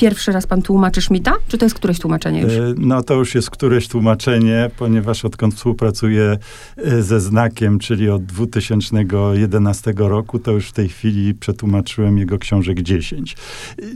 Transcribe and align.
pierwszy 0.00 0.32
raz 0.32 0.46
pan 0.46 0.62
tłumaczy 0.62 1.02
Schmidta, 1.02 1.36
czy 1.48 1.58
to 1.58 1.64
jest 1.64 1.74
któreś 1.74 1.98
tłumaczenie 1.98 2.40
już? 2.40 2.52
E, 2.52 2.74
no 2.78 3.02
to 3.02 3.14
już 3.14 3.34
jest 3.34 3.50
któreś 3.50 3.88
tłumaczenie, 3.88 4.70
ponieważ 4.78 5.24
odkąd 5.24 5.54
współpracuję 5.54 6.38
e, 6.76 7.02
ze 7.02 7.20
Znakiem, 7.20 7.78
czyli 7.78 8.10
od 8.10 8.24
2011 8.24 9.94
roku, 9.96 10.38
to 10.38 10.52
już 10.52 10.68
w 10.68 10.72
tej 10.72 10.88
chwili 10.88 11.34
przetłumaczyłem 11.34 12.18
jego 12.18 12.38
książek 12.38 12.82
10. 12.82 13.36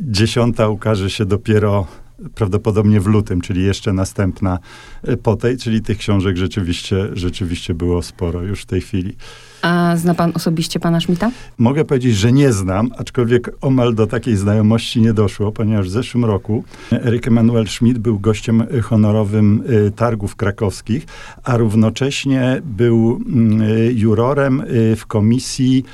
Dziesiąta 0.01 0.69
ukaże 0.69 1.11
się 1.11 1.25
dopiero 1.25 1.87
prawdopodobnie 2.35 3.01
w 3.01 3.07
lutym, 3.07 3.41
czyli 3.41 3.63
jeszcze 3.63 3.93
następna 3.93 4.59
e, 5.03 5.17
po 5.17 5.37
tej, 5.37 5.57
czyli 5.57 5.83
tych 5.83 5.99
książek 5.99 6.37
rzeczywiście, 6.37 7.09
rzeczywiście 7.13 7.75
było 7.75 8.03
sporo 8.03 8.43
już 8.43 8.63
w 8.63 8.67
tej 8.67 8.81
chwili. 8.81 9.17
A 9.65 9.97
zna 9.97 10.15
pan 10.15 10.33
osobiście 10.35 10.81
pana 10.81 11.01
Schmidta? 11.01 11.31
Mogę 11.59 11.85
powiedzieć, 11.85 12.17
że 12.17 12.33
nie 12.33 12.53
znam, 12.53 12.91
aczkolwiek 12.99 13.51
omal 13.61 13.95
do 13.95 14.07
takiej 14.07 14.37
znajomości 14.37 15.01
nie 15.01 15.13
doszło, 15.13 15.53
ponieważ 15.53 15.87
w 15.87 15.91
zeszłym 15.91 16.25
roku 16.25 16.65
Eryk 16.93 17.29
Emanuel 17.29 17.69
Schmidt 17.69 17.99
był 17.99 18.19
gościem 18.19 18.67
honorowym 18.83 19.63
y, 19.71 19.91
targów 19.91 20.37
krakowskich, 20.37 21.07
a 21.45 21.57
równocześnie 21.57 22.63
był 22.65 23.21
y, 23.89 23.93
jurorem 23.93 24.61
y, 24.61 24.97
w 24.97 25.07
komisji, 25.07 25.85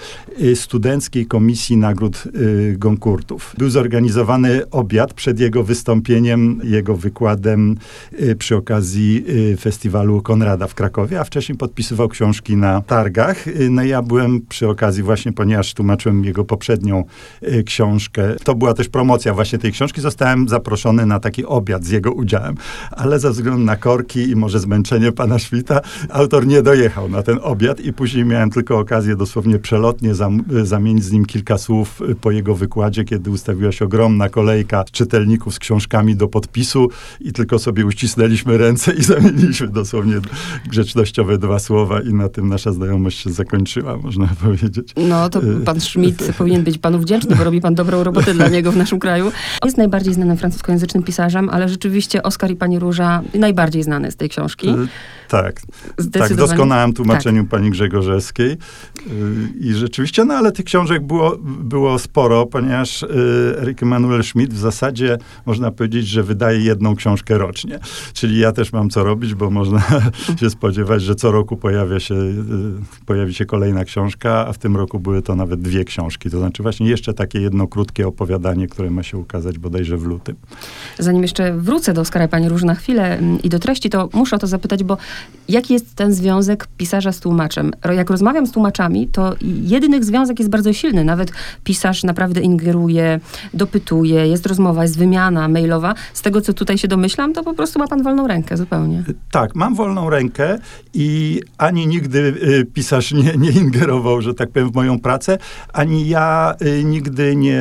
studenckiej 0.54 1.26
komisji 1.26 1.76
nagród 1.76 2.24
Gonkurtów. 2.73 3.54
Był 3.59 3.70
zorganizowany 3.70 4.70
obiad 4.70 5.14
przed 5.14 5.40
jego 5.40 5.64
wystąpieniem, 5.64 6.60
jego 6.64 6.96
wykładem 6.96 7.76
przy 8.38 8.56
okazji 8.56 9.24
festiwalu 9.60 10.23
Konrada 10.23 10.66
w 10.66 10.74
Krakowie, 10.74 11.20
a 11.20 11.24
wcześniej 11.24 11.59
podpisywał 11.59 12.09
książki 12.09 12.56
na 12.56 12.82
targach. 12.82 13.45
No 13.69 13.84
ja 13.84 14.02
byłem 14.02 14.41
przy 14.48 14.69
okazji 14.69 15.02
właśnie, 15.02 15.32
ponieważ 15.32 15.74
tłumaczyłem 15.74 16.24
jego 16.24 16.45
poprzednią 16.45 17.05
y, 17.42 17.64
książkę. 17.64 18.37
To 18.45 18.55
była 18.55 18.74
też 18.74 18.88
promocja 18.88 19.34
właśnie 19.34 19.59
tej 19.59 19.73
książki. 19.73 20.01
Zostałem 20.01 20.48
zaproszony 20.48 21.06
na 21.06 21.20
taki 21.20 21.46
obiad 21.46 21.84
z 21.84 21.91
jego 21.91 22.12
udziałem, 22.12 22.54
ale 22.91 23.18
ze 23.18 23.30
względu 23.30 23.65
na 23.65 23.77
korki 23.77 24.30
i 24.30 24.37
może 24.37 24.60
zmęczenie 24.60 25.12
pana 25.12 25.38
Szwita, 25.38 25.80
autor 26.10 26.46
nie 26.46 26.62
dojechał 26.62 27.09
na 27.09 27.23
ten 27.23 27.38
obiad 27.43 27.80
i 27.80 27.93
później 27.93 28.24
miałem 28.24 28.51
tylko 28.51 28.79
okazję 28.79 29.16
dosłownie 29.16 29.59
przelotnie 29.59 30.15
zam 30.15 30.43
zamienić 30.62 31.04
z 31.04 31.12
nim 31.12 31.27
kilka 31.27 31.59
słów 31.59 32.02
y, 32.10 32.15
po 32.15 32.30
jego 32.30 32.54
wykładzie, 32.54 33.04
kiedy 33.04 33.30
ustawiła 33.30 33.73
się 33.73 33.84
ogromna 33.84 34.29
kolejka 34.29 34.84
czytelników 34.93 35.54
z 35.54 35.59
książkami 35.59 36.16
do 36.16 36.29
podpisu 36.29 36.88
i 37.21 37.32
tylko 37.32 37.59
sobie 37.59 37.87
uścisnęliśmy 37.87 38.59
ręce 38.59 38.95
i 38.95 39.02
zamieniliśmy 39.12 39.68
dosłownie 39.68 40.15
grzecznościowe 40.68 41.38
dwa 41.38 41.59
słowa 41.59 42.01
i 42.01 42.15
na 42.15 42.29
tym 42.29 42.49
nasza 42.49 42.73
znajomość 42.73 43.18
się 43.18 43.30
zakończyła 43.30 43.49
zakończyła, 43.51 43.96
można 43.96 44.29
powiedzieć. 44.43 44.95
No 44.96 45.29
to 45.29 45.43
y, 45.43 45.60
pan 45.65 45.80
Schmidt 45.80 46.32
powinien 46.38 46.65
być 46.65 46.79
panu 46.79 46.98
wdzięczny, 46.98 47.37
bo 47.37 47.45
robi 47.45 47.60
pan 47.60 47.74
dobrą 47.74 48.04
robotę 48.04 48.34
dla 48.34 48.48
niego 48.48 48.73
w 48.73 48.76
naszym 48.76 48.98
kraju. 48.98 49.32
Jest 49.65 49.76
najbardziej 49.76 50.15
znanym 50.15 50.37
francuskojęzycznym 50.37 51.02
pisarzem, 51.02 51.48
ale 51.48 51.68
rzeczywiście 51.68 52.23
Oskar 52.23 52.51
i 52.51 52.56
pani 52.56 52.78
Róża 52.78 53.23
najbardziej 53.34 53.82
znane 53.82 54.10
z 54.10 54.16
tej 54.16 54.28
książki. 54.28 54.68
Y, 54.68 54.88
tak, 55.28 55.60
tak 56.12 56.32
w 56.32 56.37
doskonałym 56.37 56.93
tłumaczeniu 56.93 57.43
tak. 57.43 57.51
pani 57.51 57.71
Grzegorzewskiej. 57.71 58.51
Y, 58.51 58.59
I 59.60 59.73
rzeczywiście, 59.73 60.24
no 60.24 60.34
ale 60.34 60.52
tych 60.52 60.65
książek 60.65 61.06
było, 61.06 61.37
było 61.43 61.98
sporo, 61.98 62.46
ponieważ 62.46 63.04
Erik 63.62 63.82
Emanuel 63.82 64.25
Schmidt 64.25 64.54
w 64.54 64.59
zasadzie 64.59 65.19
można 65.47 65.71
powiedzieć, 65.71 66.06
że 66.06 66.22
wydaje 66.22 66.60
jedną 66.60 66.97
książkę 66.97 67.38
rocznie. 67.38 67.78
Czyli 68.12 68.38
ja 68.38 68.53
też 68.53 68.72
mam 68.72 68.91
co 68.91 69.04
robić, 69.04 69.34
bo 69.34 69.50
można 69.50 69.82
się 70.41 70.50
spodziewać, 70.50 71.03
że 71.03 71.15
co 71.15 71.32
roku 71.32 71.56
pojawia 71.56 72.00
się, 72.00 72.15
pojawi 73.06 73.34
się 73.34 73.40
kolejna 73.47 73.84
książka, 73.84 74.47
a 74.47 74.53
w 74.53 74.59
tym 74.59 74.77
roku 74.77 75.00
były 75.00 75.22
to 75.22 75.37
nawet 75.37 75.60
dwie 75.60 75.84
książki. 75.84 76.31
To 76.31 76.38
znaczy 76.38 76.62
właśnie 76.62 76.88
jeszcze 76.88 77.15
takie 77.15 77.41
jedno 77.41 77.66
krótkie 77.66 78.09
opowiadanie, 78.09 78.69
które 78.69 78.91
ma 78.91 79.03
się 79.03 79.19
ukazać 79.19 79.59
bodajże 79.59 79.97
w 79.97 80.05
lutym. 80.05 80.37
Zanim 80.99 81.22
jeszcze 81.22 81.53
wrócę 81.53 81.93
do 81.93 82.00
Oskara 82.00 82.28
Pani 82.28 82.49
Róż 82.49 82.62
na 82.62 82.75
chwilę 82.75 83.19
mm, 83.19 83.43
i 83.43 83.49
do 83.49 83.59
treści, 83.59 83.91
to 83.91 84.09
muszę 84.12 84.37
o 84.37 84.38
to 84.38 84.47
zapytać, 84.47 84.84
bo 84.84 84.97
jaki 85.49 85.72
jest 85.72 85.94
ten 85.94 86.12
związek 86.12 86.69
pisarza 86.77 87.12
z 87.12 87.21
tłumaczem? 87.21 87.72
Jak 87.97 88.11
rozmawiam 88.11 88.47
z 88.47 88.53
tłumaczami, 88.53 89.09
to 89.09 89.34
jedynych 89.62 90.05
związek 90.05 90.39
jest 90.39 90.50
bardzo 90.50 90.73
silny. 90.73 91.05
Nawet 91.05 91.33
pisarz 91.65 92.05
naprawdę 92.05 92.41
ingeruje, 92.41 93.21
dopytuje, 93.55 94.27
jest 94.27 94.47
rozmowa, 94.47 94.83
jest 94.83 94.99
wymiana 94.99 95.49
mailowa. 95.49 95.95
Z 96.15 96.23
tego, 96.23 96.41
co 96.41 96.53
tutaj 96.53 96.79
się 96.79 96.89
domyślam, 96.89 97.33
to 97.33 97.43
po 97.43 97.55
prostu 97.55 97.79
ma 97.79 97.89
pan 97.89 98.03
wolną 98.03 98.27
rękę 98.27 98.56
zupełnie. 98.56 99.05
Tak, 99.31 99.55
mam 99.55 99.75
wolną 99.75 100.11
rękę 100.11 100.59
i 100.95 101.41
ani 101.59 101.87
nigdy 101.87 102.19
y, 102.19 102.65
pisarz 102.65 103.12
nie, 103.12 103.19
nie 103.38 103.50
ingerował, 103.50 104.22
że 104.22 104.34
tak 104.34 104.50
powiem, 104.50 104.70
w 104.70 104.75
moją 104.75 104.98
pracę, 104.98 105.38
ani 105.72 106.08
ja 106.08 106.54
y, 106.62 106.84
nigdy 106.84 107.36
nie 107.36 107.60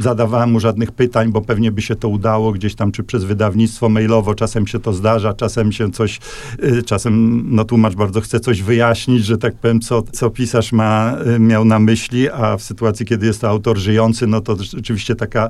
zadawałem 0.00 0.52
mu 0.52 0.60
żadnych 0.60 0.92
pytań, 0.92 1.32
bo 1.32 1.40
pewnie 1.40 1.72
by 1.72 1.82
się 1.82 1.96
to 1.96 2.08
udało 2.08 2.52
gdzieś 2.52 2.74
tam, 2.74 2.92
czy 2.92 3.02
przez 3.02 3.24
wydawnictwo 3.24 3.88
mailowo, 3.88 4.34
czasem 4.34 4.66
się 4.66 4.80
to 4.80 4.92
zdarza, 4.92 5.34
czasem 5.34 5.72
się 5.72 5.90
coś, 5.90 6.20
y, 6.64 6.82
czasem 6.82 7.44
no 7.54 7.64
tłumacz 7.64 7.94
bardzo 7.94 8.20
chce 8.20 8.40
coś 8.40 8.62
wyjaśnić, 8.62 9.24
że 9.24 9.38
tak 9.38 9.54
powiem, 9.54 9.80
co, 9.80 10.02
co 10.02 10.30
pisarz 10.30 10.72
ma, 10.72 11.16
y, 11.36 11.38
miał 11.38 11.64
na 11.64 11.78
myśli, 11.78 12.30
a 12.30 12.56
w 12.56 12.62
sytuacji, 12.62 13.06
kiedy 13.06 13.26
jest 13.26 13.40
to 13.40 13.48
autor 13.48 13.78
żyjący, 13.78 14.26
no 14.26 14.40
to 14.40 14.56
rzeczywiście 14.56 15.14
taka, 15.14 15.48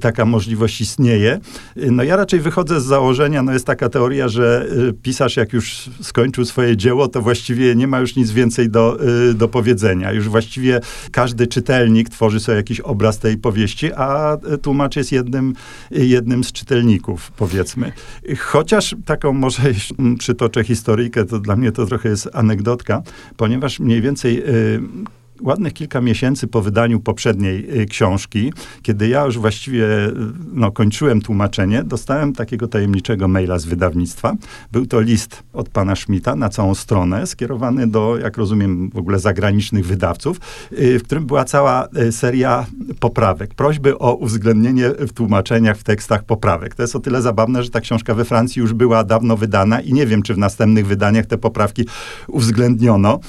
taka 0.00 0.24
możliwość 0.24 0.80
istnieje. 0.80 1.40
No 1.76 2.02
ja 2.02 2.16
raczej 2.16 2.40
wychodzę 2.40 2.80
z 2.80 2.84
założenia, 2.84 3.42
no 3.42 3.52
jest 3.52 3.66
taka 3.66 3.88
teoria, 3.88 4.28
że 4.28 4.66
pisarz 5.02 5.36
jak 5.36 5.52
już 5.52 5.90
skończył 6.00 6.44
swoje 6.44 6.76
dzieło, 6.76 7.08
to 7.08 7.22
właściwie 7.22 7.74
nie 7.74 7.86
ma 7.86 8.00
już 8.00 8.16
nic 8.16 8.30
więcej 8.30 8.63
do, 8.68 8.98
y, 9.30 9.34
do 9.34 9.48
powiedzenia. 9.48 10.12
Już 10.12 10.28
właściwie 10.28 10.80
każdy 11.10 11.46
czytelnik 11.46 12.08
tworzy 12.08 12.40
sobie 12.40 12.56
jakiś 12.56 12.80
obraz 12.80 13.18
tej 13.18 13.38
powieści, 13.38 13.92
a 13.92 14.36
y, 14.54 14.58
tłumacz 14.58 14.96
jest 14.96 15.12
jednym, 15.12 15.54
jednym 15.90 16.44
z 16.44 16.52
czytelników, 16.52 17.32
powiedzmy. 17.36 17.92
Chociaż 18.38 18.96
taką 19.04 19.32
może 19.32 19.62
przytoczę 20.18 20.64
historyjkę, 20.64 21.24
to 21.24 21.38
dla 21.38 21.56
mnie 21.56 21.72
to 21.72 21.86
trochę 21.86 22.08
jest 22.08 22.28
anegdotka, 22.32 23.02
ponieważ 23.36 23.80
mniej 23.80 24.02
więcej 24.02 24.42
y, 24.48 24.80
ładnych 25.42 25.72
kilka 25.72 26.00
miesięcy 26.00 26.46
po 26.46 26.62
wydaniu 26.62 27.00
poprzedniej 27.00 27.80
y, 27.80 27.86
książki, 27.86 28.52
kiedy 28.82 29.08
ja 29.08 29.24
już 29.24 29.38
właściwie 29.38 29.84
y, 29.84 30.12
no, 30.52 30.72
kończyłem 30.72 31.20
tłumaczenie, 31.20 31.84
dostałem 31.84 32.32
takiego 32.32 32.68
tajemniczego 32.68 33.28
maila 33.28 33.58
z 33.58 33.64
wydawnictwa. 33.64 34.34
Był 34.72 34.86
to 34.86 35.00
list 35.00 35.42
od 35.52 35.68
pana 35.68 35.96
Schmidta 35.96 36.36
na 36.36 36.48
całą 36.48 36.74
stronę, 36.74 37.26
skierowany 37.26 37.86
do, 37.86 38.18
jak 38.18 38.36
rozumiem, 38.36 38.90
w 38.90 38.98
ogóle 38.98 39.18
zagranicznych 39.18 39.86
wydawców, 39.86 40.40
y, 40.72 40.98
w 40.98 41.02
którym 41.02 41.26
była 41.26 41.44
cała 41.44 41.88
seria 42.10 42.66
poprawek. 43.00 43.54
Prośby 43.54 43.98
o 43.98 44.14
uwzględnienie 44.14 44.90
w 44.90 45.12
tłumaczeniach, 45.12 45.78
w 45.78 45.84
tekstach 45.84 46.24
poprawek. 46.24 46.74
To 46.74 46.82
jest 46.82 46.96
o 46.96 47.00
tyle 47.00 47.22
zabawne, 47.22 47.62
że 47.62 47.70
ta 47.70 47.80
książka 47.80 48.14
we 48.14 48.24
Francji 48.24 48.60
już 48.60 48.72
była 48.72 49.04
dawno 49.04 49.36
wydana 49.36 49.80
i 49.80 49.92
nie 49.92 50.06
wiem, 50.06 50.22
czy 50.22 50.34
w 50.34 50.38
następnych 50.38 50.86
wydaniach 50.86 51.26
te 51.26 51.38
poprawki 51.38 51.84
uwzględniono. 52.28 53.20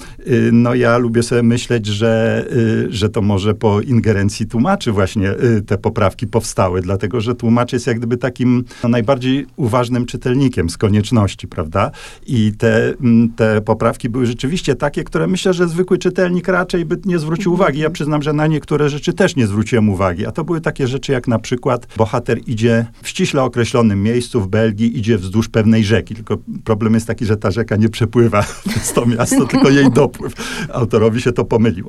No 0.52 0.76
ja 0.76 0.98
lubię 0.98 1.24
sobie 1.24 1.44
myśleć, 1.44 1.95
że, 1.96 2.46
y, 2.52 2.88
że 2.90 3.10
to 3.10 3.22
może 3.22 3.54
po 3.54 3.82
ingerencji 3.82 4.48
tłumaczy 4.48 4.92
właśnie 4.92 5.32
y, 5.32 5.62
te 5.62 5.78
poprawki 5.78 6.28
powstały, 6.28 6.82
dlatego 6.82 7.22
że 7.22 7.36
tłumacz 7.36 7.74
jest 7.74 7.88
jak 7.88 7.98
gdyby 7.98 8.18
takim 8.18 8.64
no, 8.84 8.90
najbardziej 8.90 9.46
uważnym 9.56 10.06
czytelnikiem 10.06 10.70
z 10.70 10.78
konieczności, 10.78 11.48
prawda? 11.48 11.92
I 12.28 12.52
te, 12.58 12.94
mm, 13.02 13.30
te 13.30 13.62
poprawki 13.62 14.10
były 14.10 14.26
rzeczywiście 14.26 14.76
takie, 14.76 15.04
które 15.04 15.28
myślę, 15.28 15.54
że 15.54 15.68
zwykły 15.68 15.98
czytelnik 15.98 16.48
raczej 16.48 16.86
by 16.86 16.98
nie 17.06 17.20
zwrócił 17.20 17.52
mhm. 17.52 17.62
uwagi. 17.62 17.80
Ja 17.80 17.90
przyznam, 17.90 18.22
że 18.22 18.34
na 18.34 18.48
niektóre 18.48 18.90
rzeczy 18.90 19.14
też 19.14 19.36
nie 19.36 19.48
zwróciłem 19.48 19.90
uwagi, 19.90 20.26
a 20.26 20.32
to 20.32 20.44
były 20.44 20.62
takie 20.62 20.88
rzeczy 20.88 21.12
jak 21.12 21.28
na 21.28 21.40
przykład 21.40 21.88
bohater 21.98 22.40
idzie 22.48 22.86
w 23.02 23.08
ściśle 23.10 23.44
określonym 23.44 24.04
miejscu 24.04 24.42
w 24.42 24.48
Belgii, 24.48 24.98
idzie 25.00 25.18
wzdłuż 25.18 25.50
pewnej 25.50 25.84
rzeki, 25.84 26.16
tylko 26.16 26.38
problem 26.64 26.94
jest 26.94 27.08
taki, 27.08 27.26
że 27.26 27.38
ta 27.38 27.52
rzeka 27.52 27.76
nie 27.76 27.90
przepływa 27.90 28.46
przez 28.70 28.94
to 28.94 29.06
miasto, 29.06 29.46
tylko 29.46 29.70
jej 29.70 29.92
dopływ. 29.92 30.34
Autorowi 30.74 31.22
się 31.22 31.32
to 31.32 31.46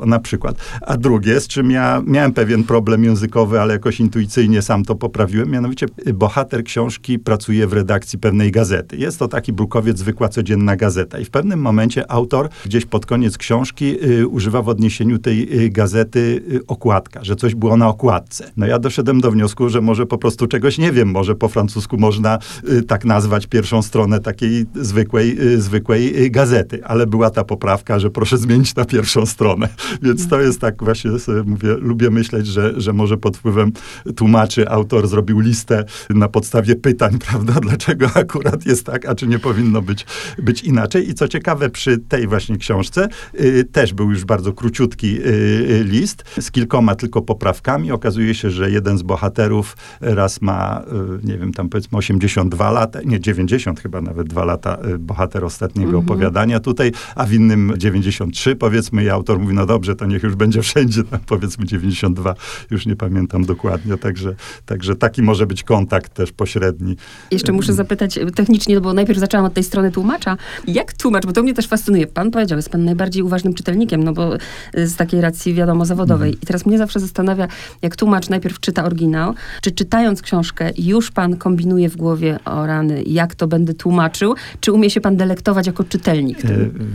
na 0.06 0.18
przykład. 0.18 0.56
A 0.80 0.96
drugie, 0.96 1.40
z 1.40 1.48
czym 1.48 1.70
ja 1.70 2.02
miałem 2.06 2.32
pewien 2.32 2.64
problem 2.64 3.04
językowy, 3.04 3.60
ale 3.60 3.72
jakoś 3.72 4.00
intuicyjnie 4.00 4.62
sam 4.62 4.84
to 4.84 4.94
poprawiłem, 4.94 5.50
mianowicie 5.50 5.86
bohater 6.14 6.65
książki 6.65 7.18
pracuje 7.18 7.66
w 7.66 7.72
redakcji 7.72 8.18
pewnej 8.18 8.53
gazety. 8.53 8.97
Jest 8.97 9.18
to 9.18 9.28
taki 9.28 9.53
brukowiec, 9.53 9.98
zwykła 9.98 10.28
codzienna 10.28 10.76
gazeta. 10.76 11.18
I 11.18 11.24
w 11.24 11.30
pewnym 11.30 11.60
momencie 11.60 12.10
autor 12.10 12.48
gdzieś 12.65 12.86
pod 12.86 13.06
koniec 13.06 13.38
książki 13.38 14.04
y, 14.04 14.28
używa 14.28 14.62
w 14.62 14.68
odniesieniu 14.68 15.18
tej 15.18 15.65
y, 15.65 15.71
gazety 15.71 16.42
y, 16.53 16.66
okładka, 16.66 17.24
że 17.24 17.36
coś 17.36 17.54
było 17.54 17.76
na 17.76 17.88
okładce. 17.88 18.50
No 18.56 18.66
ja 18.66 18.78
doszedłem 18.78 19.21
do 19.21 19.30
wniosku, 19.30 19.68
że 19.68 19.80
może 19.80 20.06
po 20.06 20.18
prostu 20.18 20.47
czegoś 20.47 20.78
nie 20.78 20.92
wiem, 20.92 21.09
może 21.10 21.34
po 21.34 21.48
francusku 21.48 21.97
można 21.98 22.38
y, 22.68 22.82
tak 22.82 23.04
nazwać 23.04 23.47
pierwszą 23.47 23.82
stronę 23.82 24.21
takiej 24.21 24.66
zwykłej, 24.74 25.41
y, 25.41 25.62
zwykłej 25.62 26.24
y, 26.24 26.30
gazety, 26.30 26.84
ale 26.84 27.06
była 27.06 27.30
ta 27.30 27.44
poprawka, 27.44 27.98
że 27.98 28.10
proszę 28.10 28.38
zmienić 28.38 28.74
na 28.74 28.84
pierwszą 28.84 29.26
stronę. 29.26 29.68
Więc 30.03 30.28
to 30.28 30.41
jest 30.41 30.60
tak 30.60 30.84
właśnie, 30.84 31.18
sobie 31.18 31.42
mówię, 31.42 31.74
lubię 31.78 32.10
myśleć, 32.10 32.47
że, 32.47 32.80
że 32.80 32.92
może 32.92 33.16
pod 33.16 33.36
wpływem 33.36 33.72
tłumaczy 34.16 34.68
autor 34.68 35.09
zrobił 35.09 35.41
listę 35.41 35.84
na 36.10 36.28
podstawie 36.28 36.77
pytań, 36.77 37.18
prawda, 37.28 37.53
dlaczego 37.60 38.10
akurat 38.15 38.66
jest 38.66 38.86
tak, 38.86 39.06
a 39.06 39.15
czy 39.15 39.27
nie 39.27 39.38
powinno 39.38 39.83
być, 39.83 40.06
być 40.38 40.62
inaczej. 40.62 41.10
I 41.10 41.15
co 41.15 41.28
ciekawe, 41.28 41.71
przy 41.71 41.98
tej 41.98 42.27
właśnie 42.27 42.56
książce 42.56 43.09
y, 43.41 43.65
też 43.72 43.94
był 43.94 44.10
już 44.10 44.24
bardzo 44.24 44.53
króciutki 44.53 45.18
y, 45.27 45.84
list 45.84 46.24
z 46.41 46.50
kilkoma 46.50 46.94
tylko 46.94 47.22
poprawkami. 47.22 47.92
Okazuje 47.92 48.34
się, 48.34 48.50
że 48.50 48.71
jeden 48.71 48.98
z 48.98 49.03
bohaterów 49.03 49.77
raz 50.00 50.42
ma, 50.42 50.83
y, 51.22 51.27
nie 51.27 51.38
wiem, 51.38 51.53
tam 51.53 51.68
powiedzmy 51.68 51.98
82 51.98 52.71
lata, 52.71 52.98
nie 53.04 53.21
90 53.21 53.80
chyba 53.80 54.00
nawet 54.00 54.28
dwa 54.28 54.44
lata, 54.44 54.78
y, 54.94 54.98
bohater 54.98 55.44
ostatniego 55.44 55.88
mhm. 55.88 56.04
opowiadania 56.04 56.60
tutaj, 56.60 56.92
a 57.15 57.27
w 57.27 57.33
innym 57.33 57.72
93 57.77 58.56
powiedzmy 58.56 59.04
i 59.04 59.10
autor 59.10 59.38
mówi, 59.38 59.54
no 59.54 59.66
dobrze, 59.76 59.96
to 59.96 60.06
niech 60.06 60.22
już 60.22 60.34
będzie 60.34 60.62
wszędzie, 60.62 61.04
tam 61.04 61.20
powiedzmy 61.26 61.64
92, 61.64 62.34
już 62.70 62.86
nie 62.86 62.96
pamiętam 62.96 63.44
dokładnie, 63.44 63.96
także, 63.96 64.34
także 64.66 64.96
taki 64.96 65.22
może 65.22 65.46
być 65.46 65.62
kontakt 65.62 66.14
też 66.14 66.32
pośredni. 66.32 66.96
Jeszcze 67.30 67.52
muszę 67.52 67.72
zapytać 67.72 68.18
technicznie, 68.34 68.74
no 68.74 68.80
bo 68.80 68.92
najpierw 68.92 69.18
zaczęłam 69.18 69.46
od 69.46 69.54
tej 69.54 69.64
strony 69.64 69.92
tłumacza. 69.92 70.36
Jak 70.66 70.92
tłumacz, 70.92 71.26
bo 71.26 71.32
to 71.32 71.42
mnie 71.42 71.54
też 71.54 71.66
fascynuje. 71.66 72.06
Pan 72.06 72.30
powiedział, 72.30 72.58
jest 72.58 72.70
pan 72.70 72.84
najbardziej 72.84 73.22
uważnym 73.22 73.54
czytelnikiem, 73.54 74.04
no 74.04 74.12
bo 74.12 74.30
z 74.74 74.96
takiej 74.96 75.20
racji 75.20 75.54
wiadomo 75.54 75.84
zawodowej. 75.84 76.28
Mhm. 76.28 76.42
I 76.42 76.46
teraz 76.46 76.66
mnie 76.66 76.78
zawsze 76.78 77.00
zastanawia, 77.00 77.48
jak 77.82 77.96
tłumacz 77.96 78.28
najpierw 78.28 78.60
czyta 78.60 78.84
oryginał, 78.84 79.34
czy 79.60 79.70
czytając 79.70 80.22
książkę 80.22 80.70
już 80.78 81.10
pan 81.10 81.36
kombinuje 81.36 81.88
w 81.88 81.96
głowie, 81.96 82.38
o 82.44 82.66
rany, 82.66 83.02
jak 83.06 83.34
to 83.34 83.46
będę 83.46 83.74
tłumaczył, 83.74 84.34
czy 84.60 84.72
umie 84.72 84.90
się 84.90 85.00
pan 85.00 85.16
delektować 85.16 85.66
jako 85.66 85.84
czytelnik? 85.84 86.44
E, 86.44 86.48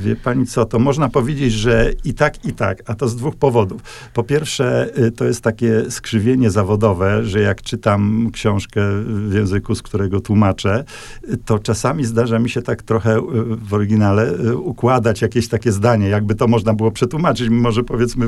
wie 0.03 0.15
pani 0.15 0.45
co, 0.45 0.65
to 0.65 0.79
można 0.79 1.09
powiedzieć, 1.09 1.53
że 1.53 1.91
i 2.05 2.13
tak, 2.13 2.45
i 2.45 2.53
tak, 2.53 2.70
a 2.85 2.95
to 2.95 3.07
z 3.07 3.15
dwóch 3.15 3.35
powodów. 3.35 3.81
Po 4.13 4.23
pierwsze, 4.23 4.89
e, 4.95 5.11
to 5.11 5.25
jest 5.25 5.41
takie 5.41 5.91
skrzywienie 5.91 6.51
zawodowe, 6.51 7.25
że 7.25 7.39
jak 7.39 7.61
czytam 7.61 8.29
książkę 8.33 8.81
w 9.05 9.33
języku, 9.33 9.75
z 9.75 9.81
którego 9.81 10.21
tłumaczę, 10.21 10.83
to 11.45 11.59
czasami 11.59 12.05
zdarza 12.05 12.39
mi 12.39 12.49
się 12.49 12.61
tak 12.61 12.83
trochę 12.83 13.17
e, 13.17 13.21
w 13.61 13.73
oryginale 13.73 14.33
układać 14.57 15.21
jakieś 15.21 15.47
takie 15.47 15.71
zdanie, 15.71 16.07
jakby 16.07 16.35
to 16.35 16.47
można 16.47 16.73
było 16.73 16.91
przetłumaczyć, 16.91 17.49
mimo 17.49 17.71
że 17.71 17.83
powiedzmy 17.83 18.25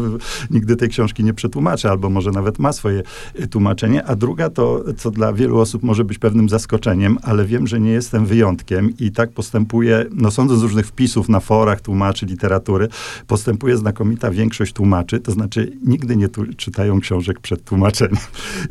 nigdy 0.50 0.76
tej 0.76 0.90
książki 0.90 1.24
nie 1.24 1.34
przetłumaczę, 1.34 1.90
albo 1.90 2.10
może 2.10 2.32
nawet 2.32 2.60
ma 2.60 2.74
swoje 2.74 3.04
tłumaczenie. 3.50 4.04
A 4.04 4.16
druga 4.16 4.50
to, 4.50 4.84
co 4.98 5.12
dla 5.12 5.34
wielu 5.34 5.60
osób 5.60 5.84
może 5.84 6.04
być 6.04 6.20
pewnym 6.20 6.50
zaskoczeniem, 6.50 7.18
ale 7.22 7.46
wiem, 7.46 7.68
że 7.68 7.80
nie 7.80 7.92
jestem 7.92 8.26
wyjątkiem 8.26 8.94
i 9.00 9.12
tak 9.12 9.32
postępuje, 9.32 10.06
no 10.12 10.32
sądząc 10.32 10.60
z 10.60 10.64
różnych 10.64 10.88
wpisów 10.88 11.30
na 11.30 11.40
forach 11.40 11.82
tłumaczy 11.82 12.26
literatury, 12.26 12.88
postępuje 13.28 13.78
znakomita 13.78 14.32
większość 14.34 14.74
tłumaczy, 14.74 15.20
to 15.20 15.32
znaczy 15.32 15.72
nigdy 15.86 16.16
nie 16.16 16.30
tu, 16.30 16.46
czytają 16.58 17.00
książek 17.00 17.40
przed 17.40 17.64
tłumaczeniem. 17.64 18.18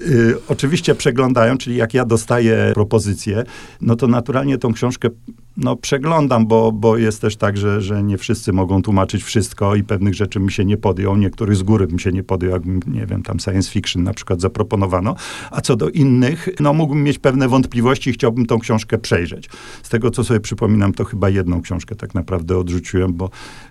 Yy, 0.07 0.39
oczywiście 0.49 0.95
przeglądają, 0.95 1.59
czyli 1.59 1.77
jak 1.77 1.95
ja 1.95 2.05
dostaję 2.05 2.71
propozycję, 2.75 3.45
no 3.81 3.97
to 3.97 4.07
naturalnie 4.07 4.59
tą 4.59 4.73
książkę 4.73 5.09
no, 5.57 5.77
przeglądam, 5.77 6.47
bo, 6.47 6.73
bo 6.73 6.97
jest 6.97 7.21
też 7.21 7.37
tak, 7.37 7.57
że, 7.57 7.81
że 7.81 8.03
nie 8.03 8.19
wszyscy 8.19 8.53
mogą 8.53 8.83
tłumaczyć 8.83 9.23
wszystko 9.23 9.75
i 9.75 9.83
pewnych 9.83 10.15
rzeczy 10.15 10.41
mi 10.41 10.53
się 10.53 10.65
nie 10.65 10.77
podjął, 10.77 11.17
niektórych 11.17 11.57
z 11.57 11.63
góry 11.63 11.87
bym 11.87 11.99
się 11.99 12.13
nie 12.13 12.23
podjął, 12.23 12.53
jakbym, 12.53 12.81
nie 12.87 13.07
wiem, 13.07 13.23
tam 13.23 13.41
science 13.41 13.71
fiction 13.71 14.03
na 14.03 14.15
przykład 14.15 14.41
zaproponowano, 14.41 15.15
a 15.51 15.61
co 15.61 15.77
do 15.77 15.89
innych, 15.89 16.49
no 16.61 16.73
mógłbym 16.73 17.05
mieć 17.05 17.19
pewne 17.19 17.49
wątpliwości 17.49 18.11
i 18.11 18.13
chciałbym 18.13 18.47
tą 18.47 18.59
książkę 18.59 18.99
przejrzeć. 18.99 19.49
Z 19.83 19.89
tego, 19.89 20.11
co 20.11 20.25
sobie 20.25 20.41
przypominam, 20.41 20.93
to 20.93 21.05
chyba 21.05 21.29
jedną 21.29 21.63
książkę 21.63 21.95
tak 21.95 22.15
naprawdę 22.15 22.59
odrzuciłem, 22.59 23.13
bo 23.13 23.31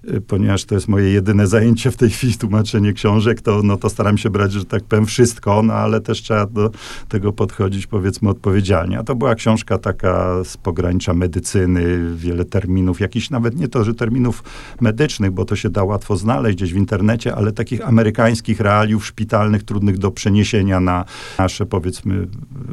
y, 0.10 0.22
ponieważ 0.22 0.66
to 0.66 0.75
jest 0.75 0.88
moje 0.88 1.10
jedyne 1.10 1.48
zajęcie 1.48 1.92
w 1.92 1.98
tej 1.98 2.10
chwili, 2.10 2.33
tłumaczenie 2.33 2.94
książek, 2.94 3.42
to, 3.42 3.62
no, 3.63 3.78
to 3.78 3.89
staram 3.89 4.18
się 4.18 4.30
brać, 4.30 4.51
że 4.51 4.66
tak 4.66 4.83
powiem, 4.83 5.06
wszystko, 5.06 5.63
no 5.63 5.74
ale 5.74 6.01
też 6.01 6.22
trzeba 6.22 6.45
do 6.45 6.72
tego 7.10 7.33
podchodzić, 7.33 7.88
powiedzmy, 7.88 8.30
odpowiedzialnie. 8.30 9.00
A 9.00 9.04
to 9.04 9.16
była 9.16 9.36
książka 9.36 9.78
taka 9.78 10.44
z 10.44 10.57
pogranicza 10.57 11.13
medycyny, 11.13 11.70
wiele 12.15 12.45
terminów, 12.45 13.00
jakichś 13.00 13.29
nawet 13.29 13.56
nie 13.57 13.68
to, 13.68 13.83
że 13.83 13.94
terminów 13.94 14.44
medycznych, 14.81 15.31
bo 15.31 15.45
to 15.45 15.56
się 15.56 15.69
da 15.69 15.83
łatwo 15.83 16.18
znaleźć 16.18 16.57
gdzieś 16.57 16.73
w 16.73 16.77
internecie, 16.77 17.35
ale 17.35 17.51
takich 17.51 17.88
amerykańskich 17.88 18.59
realiów 18.59 19.06
szpitalnych, 19.06 19.63
trudnych 19.63 19.97
do 19.97 20.12
przeniesienia 20.12 20.79
na 20.79 21.06
nasze, 21.39 21.65
powiedzmy, 21.65 22.27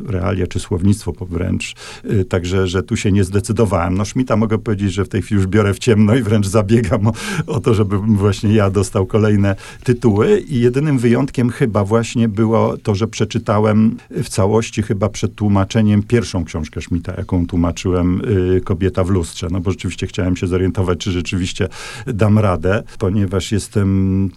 realia 0.06 0.46
czy 0.46 0.60
słownictwo 0.60 1.12
wręcz. 1.20 1.74
Y, 2.04 2.24
także, 2.24 2.66
że 2.66 2.82
tu 2.82 2.96
się 2.96 3.12
nie 3.12 3.24
zdecydowałem. 3.24 3.94
No 3.94 4.04
Szmita 4.04 4.36
mogę 4.36 4.58
powiedzieć, 4.58 4.92
że 4.92 5.04
w 5.04 5.08
tej 5.08 5.22
chwili 5.22 5.36
już 5.36 5.46
biorę 5.46 5.74
w 5.74 5.78
ciemno 5.78 6.14
i 6.14 6.22
wręcz 6.22 6.46
zabiegam 6.46 7.06
o, 7.06 7.12
o 7.46 7.60
to, 7.60 7.74
żeby 7.74 7.98
właśnie 7.98 8.54
ja 8.54 8.70
dostał 8.70 9.06
kolejne 9.06 9.56
tytuły 9.84 10.40
i 10.40 10.60
jedynym 10.60 10.98
wyjątkiem 10.98 11.50
chyba 11.50 11.84
właśnie 11.84 12.28
było 12.28 12.76
to, 12.76 12.94
że 12.94 13.06
przeczytałem 13.06 13.96
w 14.10 14.28
całości 14.28 14.82
chyba 14.82 15.08
przed 15.08 15.34
tłumaczeniem 15.34 16.02
pierwszą 16.02 16.44
książkę 16.44 16.80
Szmita, 16.80 17.14
jaką 17.18 17.46
tłumaczyłem 17.46 18.20
y, 18.56 18.60
Kobieta 18.88 19.04
w 19.04 19.10
lustrze. 19.10 19.48
No 19.50 19.60
bo 19.60 19.70
rzeczywiście 19.70 20.06
chciałem 20.06 20.36
się 20.36 20.46
zorientować, 20.46 20.98
czy 20.98 21.12
rzeczywiście 21.12 21.68
dam 22.06 22.38
radę, 22.38 22.82
ponieważ 22.98 23.52
jestem 23.52 24.30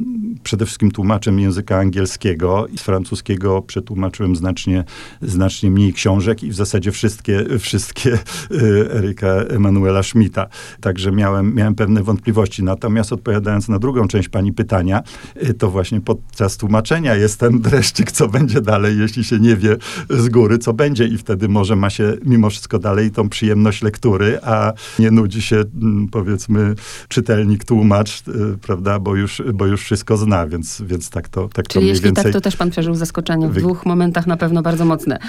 przede 0.43 0.65
wszystkim 0.65 0.91
tłumaczem 0.91 1.39
języka 1.39 1.77
angielskiego 1.77 2.67
i 2.67 2.77
z 2.77 2.81
francuskiego 2.81 3.61
przetłumaczyłem 3.61 4.35
znacznie, 4.35 4.83
znacznie 5.21 5.71
mniej 5.71 5.93
książek 5.93 6.43
i 6.43 6.49
w 6.49 6.55
zasadzie 6.55 6.91
wszystkie, 6.91 7.59
wszystkie 7.59 8.13
y, 8.51 8.91
Eryka 8.91 9.27
Emanuela 9.27 10.03
Schmidta. 10.03 10.47
Także 10.81 11.11
miałem, 11.11 11.55
miałem 11.55 11.75
pewne 11.75 12.03
wątpliwości. 12.03 12.63
Natomiast 12.63 13.13
odpowiadając 13.13 13.69
na 13.69 13.79
drugą 13.79 14.07
część 14.07 14.29
pani 14.29 14.53
pytania, 14.53 15.03
y, 15.43 15.53
to 15.53 15.71
właśnie 15.71 16.01
podczas 16.01 16.57
tłumaczenia 16.57 17.15
jest 17.15 17.39
ten 17.39 17.61
dreszczyk, 17.61 18.11
co 18.11 18.27
będzie 18.27 18.61
dalej, 18.61 18.97
jeśli 18.97 19.23
się 19.23 19.39
nie 19.39 19.55
wie 19.55 19.77
z 20.09 20.29
góry, 20.29 20.57
co 20.57 20.73
będzie 20.73 21.05
i 21.07 21.17
wtedy 21.17 21.47
może 21.47 21.75
ma 21.75 21.89
się 21.89 22.13
mimo 22.25 22.49
wszystko 22.49 22.79
dalej 22.79 23.11
tą 23.11 23.29
przyjemność 23.29 23.81
lektury, 23.81 24.40
a 24.43 24.73
nie 24.99 25.11
nudzi 25.11 25.41
się 25.41 25.55
mm, 25.81 26.07
powiedzmy 26.07 26.75
czytelnik, 27.07 27.65
tłumacz, 27.65 28.23
y, 28.27 28.57
prawda, 28.61 28.99
bo 28.99 29.15
już, 29.15 29.41
bo 29.53 29.65
już 29.65 29.81
wszystko 29.83 30.17
zna, 30.17 30.47
więc, 30.47 30.81
więc 30.81 31.09
tak 31.09 31.29
to 31.29 31.49
tak 31.53 31.67
Czyli 31.67 31.85
to 31.85 31.89
jeśli 31.89 32.05
więcej... 32.05 32.23
tak, 32.23 32.33
to 32.33 32.41
też 32.41 32.55
pan 32.55 32.69
przeżył 32.69 32.95
zaskoczenie 32.95 33.49
w 33.49 33.53
dwóch 33.53 33.85
momentach 33.85 34.27
na 34.27 34.37
pewno 34.37 34.61
bardzo 34.61 34.85
mocne, 34.85 35.19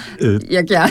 jak 0.49 0.69
ja. 0.69 0.89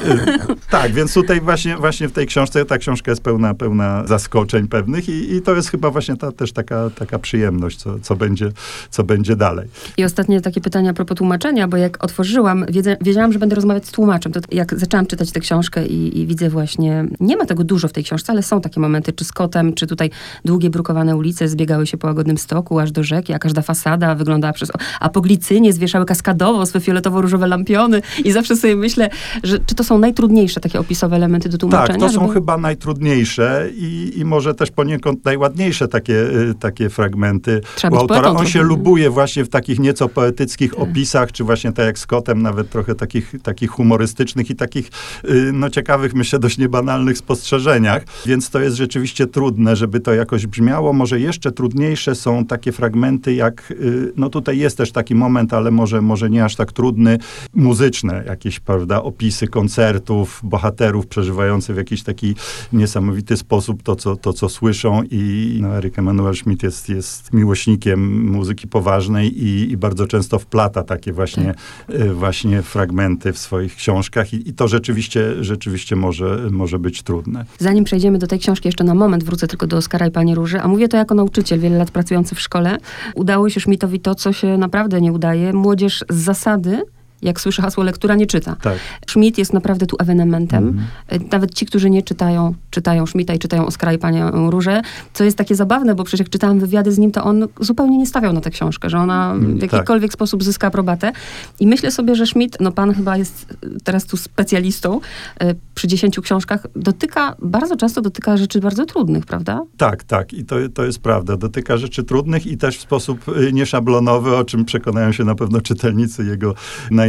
tak, 0.70 0.92
więc 0.92 1.14
tutaj 1.14 1.40
właśnie, 1.40 1.76
właśnie 1.76 2.08
w 2.08 2.12
tej 2.12 2.26
książce, 2.26 2.64
ta 2.64 2.78
książka 2.78 3.10
jest 3.12 3.22
pełna, 3.22 3.54
pełna 3.54 4.06
zaskoczeń 4.06 4.68
pewnych 4.68 5.08
i, 5.08 5.34
i 5.34 5.42
to 5.42 5.54
jest 5.54 5.70
chyba 5.70 5.90
właśnie 5.90 6.16
ta, 6.16 6.32
też 6.32 6.52
taka, 6.52 6.90
taka 6.90 7.18
przyjemność, 7.18 7.76
co, 7.76 7.98
co, 7.98 8.16
będzie, 8.16 8.52
co 8.90 9.04
będzie 9.04 9.36
dalej. 9.36 9.68
I 9.96 10.04
ostatnie 10.04 10.40
takie 10.40 10.60
pytanie 10.60 10.90
a 10.90 10.94
propos 10.94 11.16
tłumaczenia, 11.16 11.68
bo 11.68 11.76
jak 11.76 12.04
otworzyłam, 12.04 12.66
wiedziałam, 13.00 13.32
że 13.32 13.38
będę 13.38 13.54
rozmawiać 13.54 13.86
z 13.86 13.90
tłumaczem, 13.90 14.32
to 14.32 14.40
jak 14.52 14.78
zaczęłam 14.78 15.06
czytać 15.06 15.32
tę 15.32 15.40
książkę 15.40 15.86
i, 15.86 16.20
i 16.20 16.26
widzę 16.26 16.50
właśnie, 16.50 17.04
nie 17.20 17.36
ma 17.36 17.44
tego 17.44 17.64
dużo 17.64 17.88
w 17.88 17.92
tej 17.92 18.04
książce, 18.04 18.11
ale 18.28 18.42
są 18.42 18.60
takie 18.60 18.80
momenty, 18.80 19.12
czy 19.12 19.24
z 19.24 19.32
kotem, 19.32 19.74
czy 19.74 19.86
tutaj 19.86 20.10
długie 20.44 20.70
brukowane 20.70 21.16
ulice 21.16 21.48
zbiegały 21.48 21.86
się 21.86 21.96
po 21.96 22.06
łagodnym 22.06 22.38
stoku, 22.38 22.78
aż 22.78 22.92
do 22.92 23.02
rzeki, 23.02 23.32
a 23.32 23.38
każda 23.38 23.62
fasada 23.62 24.14
wyglądała 24.14 24.52
przez... 24.52 24.72
A 25.00 25.08
po 25.08 25.20
glicynie 25.20 25.72
zwieszały 25.72 26.04
kaskadowo 26.04 26.66
swe 26.66 26.80
fioletowo-różowe 26.80 27.48
lampiony 27.48 28.02
i 28.24 28.32
zawsze 28.32 28.56
sobie 28.56 28.76
myślę, 28.76 29.10
że 29.42 29.58
czy 29.58 29.74
to 29.74 29.84
są 29.84 29.98
najtrudniejsze 29.98 30.60
takie 30.60 30.80
opisowe 30.80 31.16
elementy 31.16 31.48
do 31.48 31.58
tłumaczenia? 31.58 31.98
Tak, 31.98 32.08
to 32.08 32.14
są 32.14 32.20
żeby... 32.20 32.34
chyba 32.34 32.58
najtrudniejsze 32.58 33.68
i, 33.74 34.12
i 34.16 34.24
może 34.24 34.54
też 34.54 34.70
poniekąd 34.70 35.24
najładniejsze 35.24 35.88
takie, 35.88 36.14
y, 36.14 36.54
takie 36.60 36.88
fragmenty 36.88 37.60
Trzeba 37.76 37.98
autora. 37.98 38.30
On 38.30 38.46
się 38.46 38.52
trochę. 38.52 38.68
lubuje 38.68 39.10
właśnie 39.10 39.44
w 39.44 39.48
takich 39.48 39.78
nieco 39.78 40.08
poetyckich 40.08 40.78
opisach, 40.78 41.32
czy 41.32 41.44
właśnie 41.44 41.72
tak 41.72 41.86
jak 41.86 41.98
z 41.98 42.06
Kotem, 42.06 42.42
nawet 42.42 42.70
trochę 42.70 42.94
takich, 42.94 43.34
takich 43.42 43.70
humorystycznych 43.70 44.50
i 44.50 44.56
takich 44.56 44.90
y, 45.24 45.50
no 45.52 45.70
ciekawych, 45.70 46.14
myślę, 46.14 46.38
dość 46.38 46.58
niebanalnych 46.58 47.18
spostrzeżeniach. 47.18 48.01
Więc 48.26 48.50
to 48.50 48.60
jest 48.60 48.76
rzeczywiście 48.76 49.26
trudne, 49.26 49.76
żeby 49.76 50.00
to 50.00 50.14
jakoś 50.14 50.46
brzmiało. 50.46 50.92
Może 50.92 51.20
jeszcze 51.20 51.52
trudniejsze 51.52 52.14
są 52.14 52.44
takie 52.44 52.72
fragmenty, 52.72 53.34
jak, 53.34 53.70
y, 53.70 54.12
no 54.16 54.30
tutaj 54.30 54.58
jest 54.58 54.76
też 54.76 54.92
taki 54.92 55.14
moment, 55.14 55.54
ale 55.54 55.70
może, 55.70 56.02
może 56.02 56.30
nie 56.30 56.44
aż 56.44 56.56
tak 56.56 56.72
trudny, 56.72 57.18
muzyczne 57.54 58.24
jakieś, 58.26 58.60
prawda, 58.60 59.02
opisy 59.02 59.46
koncertów, 59.46 60.40
bohaterów 60.42 61.06
przeżywających 61.06 61.74
w 61.74 61.78
jakiś 61.78 62.02
taki 62.02 62.34
niesamowity 62.72 63.36
sposób 63.36 63.82
to, 63.82 63.96
co, 63.96 64.16
to, 64.16 64.32
co 64.32 64.48
słyszą 64.48 65.02
i 65.10 65.58
no, 65.60 65.76
Erik 65.76 65.98
Emanuel 65.98 66.34
Schmidt 66.34 66.62
jest, 66.62 66.88
jest 66.88 67.32
miłośnikiem 67.32 68.30
muzyki 68.30 68.68
poważnej 68.68 69.44
i, 69.44 69.70
i 69.70 69.76
bardzo 69.76 70.06
często 70.06 70.38
wplata 70.38 70.82
takie 70.82 71.12
właśnie, 71.12 71.54
y, 71.90 72.14
właśnie 72.14 72.62
fragmenty 72.62 73.32
w 73.32 73.38
swoich 73.38 73.76
książkach 73.76 74.34
i, 74.34 74.48
i 74.48 74.52
to 74.52 74.68
rzeczywiście, 74.68 75.44
rzeczywiście 75.44 75.96
może, 75.96 76.48
może 76.50 76.78
być 76.78 77.02
trudne. 77.02 77.44
Zanim 77.58 77.84
przejdziemy 77.92 78.18
do 78.18 78.26
tej 78.26 78.38
książki, 78.38 78.68
jeszcze 78.68 78.84
na 78.84 78.94
moment 78.94 79.24
wrócę 79.24 79.46
tylko 79.46 79.66
do 79.66 79.76
Oskara 79.76 80.06
i 80.06 80.10
Pani 80.10 80.34
Róży, 80.34 80.60
a 80.60 80.68
mówię 80.68 80.88
to 80.88 80.96
jako 80.96 81.14
nauczyciel, 81.14 81.60
wiele 81.60 81.78
lat 81.78 81.90
pracujący 81.90 82.34
w 82.34 82.40
szkole. 82.40 82.78
Udało 83.14 83.50
się 83.50 83.60
Schmidtowi 83.60 84.00
to, 84.00 84.14
co 84.14 84.32
się 84.32 84.58
naprawdę 84.58 85.00
nie 85.00 85.12
udaje. 85.12 85.52
Młodzież 85.52 86.04
z 86.10 86.16
zasady 86.16 86.82
jak 87.22 87.40
słyszy 87.40 87.62
hasło 87.62 87.84
lektura, 87.84 88.14
nie 88.14 88.26
czyta. 88.26 88.56
Tak. 88.62 88.78
Schmidt 89.08 89.38
jest 89.38 89.52
naprawdę 89.52 89.86
tu 89.86 89.96
ewenementem. 89.98 90.68
Mhm. 90.68 91.28
Nawet 91.32 91.54
ci, 91.54 91.66
którzy 91.66 91.90
nie 91.90 92.02
czytają, 92.02 92.54
czytają 92.70 93.06
Schmidta 93.06 93.34
i 93.34 93.38
czytają 93.38 93.66
Oskara 93.66 93.92
i 93.92 93.98
Panią 93.98 94.50
Różę, 94.50 94.82
co 95.12 95.24
jest 95.24 95.38
takie 95.38 95.54
zabawne, 95.54 95.94
bo 95.94 96.04
przecież 96.04 96.20
jak 96.20 96.28
czytałam 96.28 96.60
wywiady 96.60 96.92
z 96.92 96.98
nim, 96.98 97.12
to 97.12 97.24
on 97.24 97.48
zupełnie 97.60 97.98
nie 97.98 98.06
stawiał 98.06 98.32
na 98.32 98.40
tę 98.40 98.50
książkę, 98.50 98.90
że 98.90 98.98
ona 98.98 99.34
w 99.34 99.60
tak. 99.60 99.72
jakikolwiek 99.72 100.10
tak. 100.10 100.14
sposób 100.14 100.44
zyska 100.44 100.66
aprobatę. 100.66 101.12
I 101.60 101.66
myślę 101.66 101.90
sobie, 101.90 102.14
że 102.14 102.26
Schmidt, 102.26 102.56
no 102.60 102.72
pan 102.72 102.94
chyba 102.94 103.16
jest 103.16 103.46
teraz 103.84 104.06
tu 104.06 104.16
specjalistą 104.16 105.00
e, 105.40 105.54
przy 105.74 105.88
dziesięciu 105.88 106.22
książkach, 106.22 106.66
dotyka, 106.76 107.36
bardzo 107.42 107.76
często 107.76 108.00
dotyka 108.00 108.36
rzeczy 108.36 108.60
bardzo 108.60 108.86
trudnych, 108.86 109.26
prawda? 109.26 109.60
Tak, 109.76 110.04
tak. 110.04 110.32
I 110.32 110.44
to, 110.44 110.56
to 110.74 110.84
jest 110.84 110.98
prawda. 110.98 111.36
Dotyka 111.36 111.76
rzeczy 111.76 112.04
trudnych 112.04 112.46
i 112.46 112.56
też 112.56 112.78
w 112.78 112.80
sposób 112.80 113.28
y, 113.28 113.52
nieszablonowy, 113.52 114.36
o 114.36 114.44
czym 114.44 114.64
przekonają 114.64 115.12
się 115.12 115.24
na 115.24 115.34
pewno 115.34 115.60
czytelnicy 115.60 116.24
jego 116.24 116.54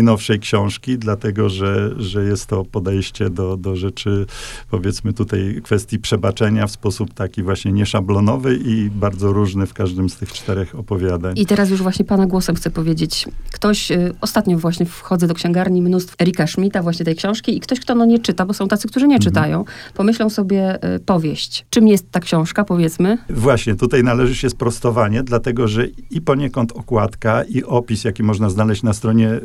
najnowszej 0.04 0.40
książki, 0.40 0.98
dlatego, 0.98 1.50
że, 1.50 1.94
że 1.98 2.24
jest 2.24 2.46
to 2.46 2.66
podejście 2.66 3.30
do, 3.30 3.58
do 3.58 3.76
rzeczy, 3.76 4.26
powiedzmy 4.70 5.14
tutaj 5.14 5.62
kwestii 5.64 6.00
przebaczenia 6.00 6.68
w 6.68 6.72
sposób 6.72 7.14
taki 7.14 7.44
właśnie 7.44 7.72
nieszablonowy 7.72 8.60
i 8.66 8.90
bardzo 8.90 9.34
różny 9.34 9.66
w 9.66 9.74
każdym 9.74 10.10
z 10.10 10.16
tych 10.16 10.34
czterech 10.34 10.76
opowiadań. 10.76 11.34
I 11.38 11.46
teraz 11.46 11.70
już 11.70 11.82
właśnie 11.82 12.06
pana 12.06 12.26
głosem 12.26 12.56
chcę 12.56 12.70
powiedzieć. 12.70 13.26
Ktoś, 13.54 13.92
y, 13.92 14.14
ostatnio 14.22 14.58
właśnie 14.58 14.86
wchodzę 14.86 15.28
do 15.28 15.34
księgarni 15.34 15.82
mnóstw 15.82 16.16
Erika 16.22 16.48
Schmidta, 16.48 16.82
właśnie 16.82 17.06
tej 17.06 17.16
książki 17.16 17.58
i 17.58 17.60
ktoś, 17.60 17.80
kto 17.80 17.96
no 17.96 18.06
nie 18.06 18.20
czyta, 18.20 18.46
bo 18.46 18.54
są 18.54 18.68
tacy, 18.68 18.88
którzy 18.88 19.08
nie 19.08 19.16
mhm. 19.16 19.32
czytają, 19.32 19.66
pomyślą 19.94 20.30
sobie 20.30 20.96
y, 20.96 21.00
powieść. 21.00 21.66
Czym 21.70 21.88
jest 21.88 22.12
ta 22.12 22.20
książka, 22.20 22.64
powiedzmy? 22.64 23.18
Właśnie, 23.30 23.76
tutaj 23.76 24.04
należy 24.04 24.36
się 24.36 24.50
sprostowanie, 24.50 25.24
dlatego, 25.24 25.68
że 25.68 25.88
i 26.12 26.22
poniekąd 26.22 26.72
okładka, 26.72 27.44
i 27.44 27.64
opis, 27.64 28.04
jaki 28.04 28.24
można 28.24 28.50
znaleźć 28.50 28.84
na 28.84 28.94
stronie 28.94 29.30
y, 29.30 29.42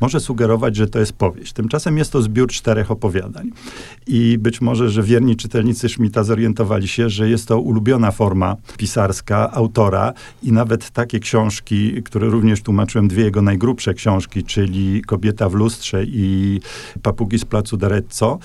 może 0.00 0.20
sugerować, 0.20 0.76
że 0.76 0.86
to 0.86 0.98
jest 0.98 1.12
powieść. 1.12 1.52
Tymczasem 1.52 1.98
jest 1.98 2.12
to 2.12 2.22
zbiór 2.22 2.48
czterech 2.48 2.90
opowiadań. 2.90 3.50
I 4.06 4.38
być 4.38 4.60
może, 4.60 4.90
że 4.90 5.02
wierni 5.02 5.36
czytelnicy 5.36 5.88
Schmidta 5.88 6.24
zorientowali 6.24 6.88
się, 6.88 7.08
że 7.08 7.28
jest 7.28 7.48
to 7.48 7.60
ulubiona 7.60 8.10
forma 8.10 8.56
pisarska 8.76 9.52
autora 9.52 10.12
i 10.42 10.52
nawet 10.52 10.90
takie 10.90 11.20
książki, 11.20 12.02
które 12.02 12.28
również 12.28 12.62
tłumaczyłem, 12.62 13.08
dwie 13.08 13.24
jego 13.24 13.42
najgrubsze 13.42 13.94
książki, 13.94 14.44
czyli 14.44 15.02
Kobieta 15.02 15.48
w 15.48 15.54
lustrze 15.54 16.04
i 16.04 16.60
Papugi 17.02 17.38
z 17.38 17.44
placu 17.44 17.76
D'Arezzo, 17.76 18.38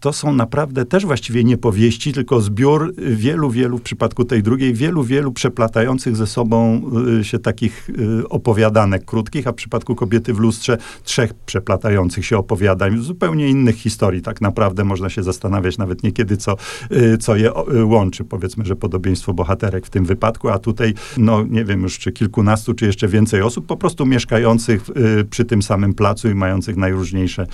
to 0.00 0.12
są 0.12 0.32
naprawdę 0.32 0.84
też 0.84 1.06
właściwie 1.06 1.44
nie 1.44 1.56
powieści, 1.56 2.12
tylko 2.12 2.40
zbiór 2.40 2.94
wielu, 2.96 3.50
wielu, 3.50 3.78
w 3.78 3.82
przypadku 3.82 4.24
tej 4.24 4.42
drugiej, 4.42 4.74
wielu, 4.74 5.04
wielu 5.04 5.32
przeplatających 5.32 6.16
ze 6.16 6.26
sobą 6.26 6.82
y, 7.20 7.24
się 7.24 7.38
takich 7.38 7.90
y, 7.90 8.28
opowiadanek 8.28 9.04
krótkich, 9.04 9.46
a 9.46 9.52
w 9.52 9.54
przypadku 9.54 9.94
Kobiety 9.94 10.34
w 10.34 10.38
lustrze 10.38 10.78
trzech 11.04 11.34
przeplatających 11.34 12.26
się 12.26 12.38
opowiadań, 12.38 12.98
zupełnie 12.98 13.48
innych 13.48 13.76
historii. 13.76 14.22
Tak 14.22 14.40
naprawdę 14.40 14.84
można 14.84 15.10
się 15.10 15.22
zastanawiać 15.22 15.78
nawet 15.78 16.02
niekiedy, 16.02 16.36
co, 16.36 16.56
y, 16.92 17.18
co 17.18 17.36
je 17.36 17.52
łączy. 17.84 18.24
Powiedzmy, 18.24 18.64
że 18.64 18.76
podobieństwo 18.76 19.34
bohaterek 19.34 19.86
w 19.86 19.90
tym 19.90 20.04
wypadku, 20.04 20.48
a 20.48 20.58
tutaj, 20.58 20.94
no 21.16 21.42
nie 21.42 21.64
wiem 21.64 21.82
już, 21.82 21.98
czy 21.98 22.12
kilkunastu, 22.12 22.74
czy 22.74 22.86
jeszcze 22.86 23.08
więcej 23.08 23.42
osób, 23.42 23.66
po 23.66 23.76
prostu 23.76 24.06
mieszkających 24.06 24.84
przy 25.30 25.44
tym 25.44 25.62
samym 25.62 25.94
placu 25.94 26.28
i 26.28 26.34
mających 26.34 26.76
najróżniejsze 26.76 27.46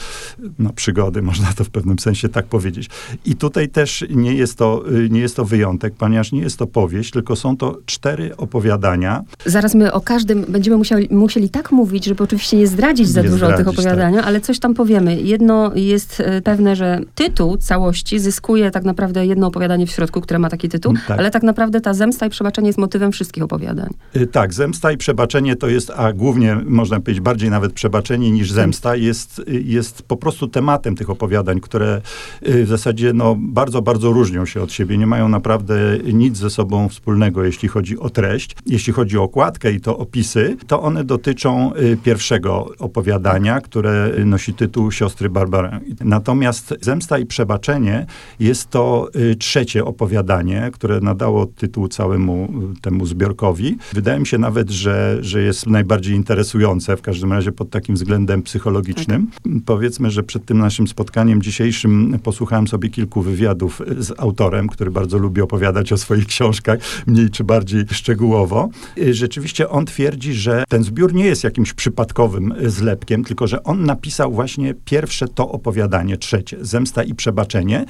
no, 0.59 0.73
przygody, 0.73 1.23
można 1.23 1.53
to 1.53 1.65
w 1.65 1.71
pewnym 1.71 1.99
sensie 1.99 2.29
tak 2.35 2.47
powiedzieć. 2.47 2.91
I 3.25 3.37
tutaj 3.37 3.69
też 3.69 4.05
nie 4.11 4.35
jest 4.35 4.59
to, 4.59 4.85
y, 4.93 5.09
nie 5.11 5.21
jest 5.21 5.37
to 5.37 5.45
wyjątek, 5.45 5.95
ponieważ 5.95 6.33
nie 6.33 6.41
jest 6.41 6.59
to 6.59 6.67
powieść, 6.67 7.11
tylko 7.11 7.37
są 7.37 7.57
to 7.57 7.79
cztery 7.87 8.37
opowiadania. 8.37 9.23
Zaraz 9.47 9.75
my 9.75 9.93
o 9.93 10.01
każdym 10.01 10.45
będziemy 10.49 10.77
musieli, 10.77 11.09
musieli 11.11 11.51
tak 11.51 11.73
mówić, 11.73 12.05
żeby 12.05 12.25
oczywiście 12.25 12.57
nie 12.57 12.67
zdradzić 12.67 13.09
za 13.09 13.23
nie 13.23 13.29
dużo 13.29 13.47
zdradzić, 13.47 13.55
o 13.55 13.59
tych 13.59 13.69
opowiadaniach, 13.69 14.21
tak. 14.21 14.29
ale 14.29 14.41
coś 14.41 14.59
tam 14.59 14.75
powiemy. 14.75 15.21
Jedno 15.21 15.73
jest 15.75 16.21
y, 16.21 16.43
pewne, 16.43 16.77
że 16.77 17.01
tytuł 17.15 17.57
całości 17.57 18.19
zyskuje 18.19 18.71
tak 18.71 18.85
naprawdę 18.85 19.27
jedno 19.27 19.47
opowiadanie 19.47 19.87
w 19.87 19.91
środku, 19.91 20.21
które 20.21 20.39
ma 20.39 20.51
taki 20.51 20.69
tytuł, 20.69 20.95
tak. 21.09 21.19
ale 21.19 21.31
tak 21.31 21.43
naprawdę 21.43 21.81
ta 21.81 21.95
zemsta 21.95 22.27
i 22.27 22.31
przebaczenie 22.31 22.67
jest 22.67 22.79
motywem 22.79 23.13
wszystkich 23.13 23.43
opowiadań. 23.43 23.91
Y, 24.17 24.27
tak, 24.27 24.55
zemsta 24.55 24.93
i 24.93 24.97
przebaczenie 24.97 25.57
to 25.57 25.69
jest, 25.69 25.91
a 25.97 26.13
głównie 26.13 26.57
można 26.67 27.01
powiedzieć 27.01 27.21
bardziej 27.21 27.51
nawet 27.51 27.73
przebaczenie 27.73 28.31
niż 28.31 28.53
zemsta, 28.53 28.97
jest, 28.97 29.43
jest 29.47 30.03
po 30.03 30.17
prostu 30.17 30.49
tematem 30.49 30.97
tych 30.97 31.11
opowiadań, 31.11 31.61
które 31.61 32.01
w 32.43 32.67
zasadzie 32.67 33.13
no, 33.13 33.37
bardzo, 33.39 33.83
bardzo 33.83 34.13
różnią 34.13 34.47
się 34.47 34.63
od 34.63 34.73
siebie. 34.73 34.99
Nie 34.99 35.07
mają 35.07 35.29
naprawdę 35.29 35.99
nic 36.13 36.37
ze 36.37 36.51
sobą 36.51 36.89
wspólnego, 36.89 37.45
jeśli 37.45 37.69
chodzi 37.69 37.99
o 37.99 38.11
treść. 38.11 38.57
Jeśli 38.67 38.93
chodzi 38.93 39.19
o 39.19 39.23
okładkę 39.23 39.73
i 39.73 39.81
to 39.81 39.99
opisy, 39.99 40.57
to 40.67 40.83
one 40.83 41.05
dotyczą 41.05 41.75
y, 41.75 41.97
pierwszego 42.05 42.69
opowiadania, 42.79 43.61
które 43.61 44.13
nosi 44.25 44.55
tytuł 44.55 44.93
Siostry 44.93 45.31
Barbara. 45.31 45.81
Natomiast 46.01 46.75
Zemsta 46.81 47.19
i 47.19 47.27
Przebaczenie 47.27 48.07
jest 48.41 48.71
to 48.71 49.09
y, 49.17 49.37
trzecie 49.37 49.85
opowiadanie, 49.85 50.71
które 50.73 51.01
nadało 51.01 51.47
tytuł 51.47 51.89
całemu 51.89 52.49
temu 52.83 53.07
zbiorkowi. 53.07 53.77
Wydaje 53.93 54.21
mi 54.21 54.27
się 54.27 54.39
nawet, 54.39 54.71
że, 54.71 55.19
że 55.21 55.43
jest 55.43 55.67
najbardziej 55.67 56.17
interesujące, 56.17 56.97
w 56.97 57.03
każdym 57.03 57.33
razie 57.33 57.53
pod 57.53 57.71
takim 57.71 57.95
względem 57.95 58.43
psychologicznym. 58.43 59.27
Tak. 59.27 59.53
Powiedzmy, 59.67 60.11
że 60.11 60.23
przed 60.23 60.45
tym 60.45 60.59
naszym 60.59 60.89
spotkaniem 60.89 61.43
dzisiejszym 61.43 62.14
posłuchałem 62.19 62.69
sobie 62.69 62.89
kilku 62.89 63.23
wywiadów 63.23 63.83
z 63.99 64.21
autorem, 64.21 64.69
który 64.69 64.91
bardzo 64.91 65.19
lubi 65.19 65.41
opowiadać 65.41 65.93
o 65.93 65.97
swoich 65.97 66.27
książkach, 66.27 66.79
mniej 67.07 67.31
czy 67.31 67.45
bardziej 67.45 67.85
szczegółowo. 67.91 68.69
Rzeczywiście 69.11 69.69
on 69.69 69.87
twierdzi, 69.87 70.35
że 70.35 70.65
ten 70.69 70.85
zbiór 70.85 71.15
nie 71.15 71.25
jest 71.25 71.45
jakimś 71.45 71.73
przypadkowym 71.73 72.55
zlepkiem, 72.67 73.25
tylko 73.25 73.47
że 73.47 73.63
on 73.63 73.85
napisał 73.85 74.33
właśnie 74.33 74.75
pierwsze 74.85 75.29
to 75.29 75.49
opowiadanie, 75.49 76.17
trzecie, 76.17 76.57
Zemsta 76.61 77.03
i 77.03 77.15
Przebaczenie 77.15 77.85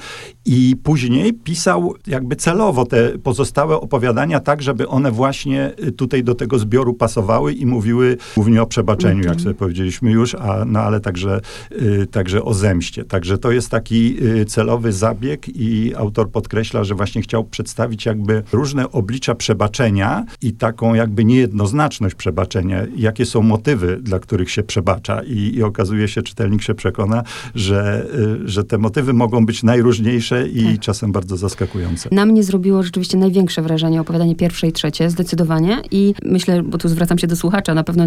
i 0.45 0.75
później 0.83 1.33
pisał 1.33 1.93
jakby 2.07 2.35
celowo 2.35 2.85
te 2.85 3.19
pozostałe 3.19 3.75
opowiadania 3.75 4.39
tak, 4.39 4.61
żeby 4.61 4.87
one 4.87 5.11
właśnie 5.11 5.71
tutaj 5.97 6.23
do 6.23 6.35
tego 6.35 6.59
zbioru 6.59 6.93
pasowały 6.93 7.53
i 7.53 7.65
mówiły 7.65 8.17
głównie 8.35 8.61
o 8.61 8.65
przebaczeniu, 8.65 9.23
jak 9.23 9.41
sobie 9.41 9.55
powiedzieliśmy 9.55 10.11
już, 10.11 10.35
a, 10.35 10.65
no 10.65 10.79
ale 10.79 10.99
także, 10.99 11.41
y, 11.71 12.07
także 12.11 12.43
o 12.43 12.53
zemście. 12.53 13.03
Także 13.03 13.37
to 13.37 13.51
jest 13.51 13.69
taki 13.69 14.14
Y, 14.21 14.45
celowy 14.45 14.91
zabieg 14.91 15.49
i 15.55 15.95
autor 15.95 16.29
podkreśla, 16.29 16.83
że 16.83 16.95
właśnie 16.95 17.21
chciał 17.21 17.43
przedstawić 17.43 18.05
jakby 18.05 18.43
różne 18.51 18.91
oblicza 18.91 19.35
przebaczenia 19.35 20.25
i 20.41 20.53
taką 20.53 20.93
jakby 20.93 21.25
niejednoznaczność 21.25 22.15
przebaczenia, 22.15 22.85
jakie 22.97 23.25
są 23.25 23.41
motywy, 23.41 23.99
dla 24.01 24.19
których 24.19 24.51
się 24.51 24.63
przebacza 24.63 25.21
i, 25.23 25.55
i 25.55 25.63
okazuje 25.63 26.07
się, 26.07 26.21
czytelnik 26.21 26.61
się 26.61 26.73
przekona, 26.73 27.23
że, 27.55 28.05
y, 28.45 28.49
że 28.49 28.63
te 28.63 28.77
motywy 28.77 29.13
mogą 29.13 29.45
być 29.45 29.63
najróżniejsze 29.63 30.47
i 30.47 30.63
tak. 30.63 30.79
czasem 30.79 31.11
bardzo 31.11 31.37
zaskakujące. 31.37 32.09
Na 32.11 32.25
mnie 32.25 32.43
zrobiło 32.43 32.83
rzeczywiście 32.83 33.17
największe 33.17 33.61
wrażenie 33.61 34.01
opowiadanie 34.01 34.35
pierwsze 34.35 34.67
i 34.67 34.71
trzecie, 34.71 35.09
zdecydowanie 35.09 35.81
i 35.91 36.13
myślę, 36.23 36.63
bo 36.63 36.77
tu 36.77 36.89
zwracam 36.89 37.17
się 37.17 37.27
do 37.27 37.35
słuchacza, 37.35 37.73
na 37.73 37.83
pewno 37.83 38.05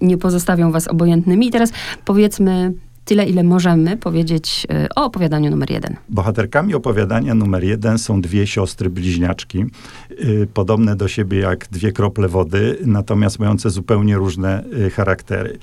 nie 0.00 0.18
pozostawią 0.18 0.72
was 0.72 0.88
obojętnymi 0.88 1.46
i 1.46 1.50
teraz 1.50 1.72
powiedzmy 2.04 2.72
tyle, 3.08 3.24
ile 3.24 3.42
możemy 3.42 3.96
powiedzieć 3.96 4.66
y, 4.84 4.88
o 4.96 5.04
opowiadaniu 5.04 5.50
numer 5.50 5.70
jeden. 5.70 5.96
Bohaterkami 6.08 6.74
opowiadania 6.74 7.34
numer 7.34 7.64
jeden 7.64 7.98
są 7.98 8.20
dwie 8.20 8.46
siostry 8.46 8.90
bliźniaczki, 8.90 9.64
y, 10.10 10.48
podobne 10.54 10.96
do 10.96 11.08
siebie 11.08 11.38
jak 11.38 11.68
dwie 11.70 11.92
krople 11.92 12.28
wody, 12.28 12.78
natomiast 12.86 13.38
mające 13.38 13.70
zupełnie 13.70 14.16
różne 14.16 14.64
y, 14.86 14.90
charaktery. 14.90 15.58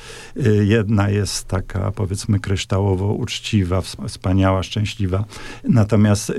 Jedna 0.62 1.10
jest 1.10 1.48
taka, 1.48 1.92
powiedzmy, 1.92 2.40
kryształowo 2.40 3.14
uczciwa, 3.14 3.82
wspaniała, 3.82 4.64
szczęśliwa, 4.64 5.26
natomiast 5.70 6.34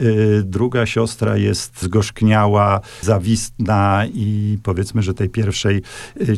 druga 0.45 0.87
siostra 0.87 1.37
jest 1.37 1.83
zgorzkniała, 1.83 2.81
zawistna 3.03 4.05
i 4.15 4.59
powiedzmy, 4.63 5.03
że 5.03 5.15
tej 5.15 5.29
pierwszej 5.29 5.83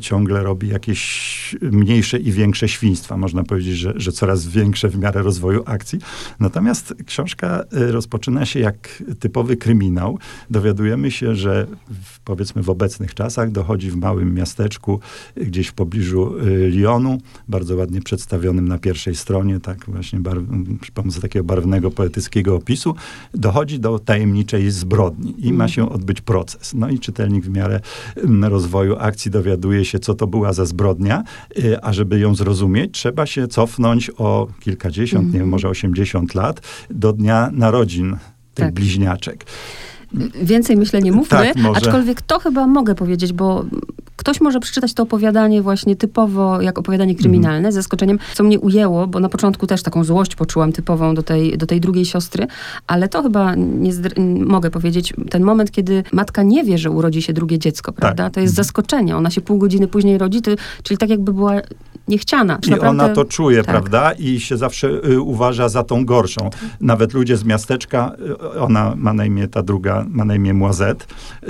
ciągle 0.01 0.43
robi 0.43 0.69
jakieś 0.69 1.57
mniejsze 1.63 2.19
i 2.19 2.33
większe 2.33 2.69
świństwa. 2.69 3.17
Można 3.17 3.45
powiedzieć, 3.45 3.77
że, 3.77 3.93
że 3.97 4.13
coraz 4.13 4.47
więcej 4.47 4.58
większe 4.59 4.89
w 4.89 4.99
miarę 4.99 5.23
rozwoju 5.23 5.63
akcji. 5.67 5.99
Natomiast 6.41 6.95
książka 7.07 7.65
y, 7.73 7.93
rozpoczyna 7.93 8.47
się 8.47 8.61
jak 8.61 9.03
typowy 9.19 9.57
kryminał. 9.57 10.19
Dowiadujemy 10.51 11.11
się, 11.11 11.35
że 11.35 11.67
w, 12.05 12.21
powiedzmy 12.21 12.63
w 12.63 12.71
obecnych 12.71 13.15
czasach 13.15 13.51
dochodzi 13.51 13.91
w 13.91 13.97
małym 13.97 14.35
miasteczku, 14.35 15.01
y, 15.39 15.47
gdzieś 15.47 15.69
w 15.69 15.73
pobliżu 15.73 16.39
y, 16.39 16.71
Lyonu, 16.71 17.19
bardzo 17.49 17.77
ładnie 17.77 18.01
przedstawionym 18.03 18.69
na 18.69 18.79
pierwszej 18.79 19.15
stronie, 19.15 19.61
tak 19.61 19.85
właśnie 19.89 20.21
barw, 20.21 20.43
przy 20.81 20.93
pomocy 20.93 21.21
takiego 21.21 21.45
barwnego, 21.45 21.91
poetyckiego 21.91 22.55
opisu, 22.57 22.95
dochodzi 23.35 23.81
do 23.81 23.99
tajemniczej 23.99 24.71
zbrodni 24.71 25.35
i 25.39 25.53
ma 25.53 25.69
się 25.69 25.91
odbyć 25.91 26.21
proces. 26.21 26.75
No 26.75 26.89
i 26.89 26.99
czytelnik 26.99 27.45
w 27.45 27.51
miarę 27.51 27.81
rozwoju 28.43 28.97
akcji 28.99 29.31
dowiaduje 29.31 29.85
się, 29.85 29.99
co 29.99 30.15
to 30.15 30.27
była 30.27 30.53
za 30.53 30.65
zbrodnia, 30.65 31.25
a 31.83 31.93
żeby 31.93 32.19
ją 32.19 32.35
zrozumieć, 32.35 32.93
trzeba 32.93 33.27
się 33.27 33.49
cofnąć 33.49 34.11
o 34.17 34.38
kilkadziesiąt, 34.61 35.23
mm. 35.23 35.33
nie 35.33 35.39
wiem, 35.39 35.43
mhm. 35.43 35.51
może 35.51 35.69
osiemdziesiąt 35.69 36.35
lat, 36.35 36.61
do 36.91 37.13
dnia 37.13 37.51
narodzin 37.53 38.17
tych 38.55 38.65
tak. 38.65 38.75
bliźniaczek. 38.75 39.45
Więcej 40.43 40.77
myślę 40.77 41.01
nie 41.01 41.13
mówmy, 41.13 41.53
tak, 41.55 41.77
aczkolwiek 41.77 42.23
to 42.23 42.39
chyba 42.39 42.67
mogę 42.67 42.95
powiedzieć, 42.95 43.33
bo 43.33 43.65
ktoś 44.17 44.41
może 44.41 44.61
przeczytać 44.61 44.95
to 44.95 45.03
opowiadanie 45.03 45.63
właśnie 45.63 45.97
typowo 45.97 46.63
jak 46.63 46.79
opowiadanie 46.79 47.15
kryminalne, 47.15 47.57
mhm. 47.57 47.73
zaskoczeniem, 47.73 48.19
co 48.35 48.45
mnie 48.45 48.61
ujęło, 48.61 49.07
bo 49.07 49.21
na 49.21 49.29
początku 49.29 49.67
też 49.67 49.83
taką 49.83 50.05
złość 50.05 50.37
poczułam 50.37 50.73
typową 50.73 51.15
do 51.15 51.23
tej, 51.23 51.59
do 51.59 51.67
tej 51.67 51.81
drugiej 51.81 52.05
siostry, 52.05 52.47
ale 52.87 53.09
to 53.09 53.23
chyba, 53.23 53.55
nie 53.55 53.93
mogę 54.45 54.71
powiedzieć, 54.71 55.15
ten 55.31 55.43
moment, 55.43 55.71
kiedy 55.71 56.05
matka 56.13 56.43
nie 56.43 56.65
wie, 56.65 56.79
że 56.79 56.91
urodzi 56.91 57.23
się 57.23 57.33
drugie 57.33 57.59
dziecko, 57.59 57.93
prawda? 57.93 58.25
Tak. 58.25 58.35
To 58.35 58.41
jest 58.41 58.53
mhm. 58.53 58.65
zaskoczenie. 58.65 59.17
Ona 59.17 59.31
się 59.31 59.41
pół 59.41 59.59
godziny 59.59 59.89
później 59.89 60.19
rodzi, 60.19 60.43
to, 60.43 60.51
czyli 60.83 60.99
tak 60.99 61.11
jakby 61.11 61.33
była 61.33 61.55
niechciana. 62.09 62.59
I 62.67 62.71
naprawdę... 62.71 63.05
ona 63.05 63.15
to 63.15 63.25
czuje, 63.25 63.63
tak. 63.63 63.67
prawda? 63.67 64.13
I 64.13 64.41
się 64.41 64.57
zawsze 64.57 64.89
y, 64.89 65.21
uważa 65.21 65.69
za 65.69 65.83
tą 65.83 66.05
gorszą. 66.05 66.51
Nawet 66.81 67.15
ludzie 67.15 67.37
z 67.37 67.45
miasteczka, 67.45 68.13
y, 68.55 68.61
ona 68.61 68.95
ma 68.97 69.13
na 69.13 69.25
imię, 69.25 69.49
ta 69.49 69.63
druga 69.63 70.07
ma 70.09 70.25
na 70.25 70.35
imię 70.35 70.55
Młazet, 70.55 71.07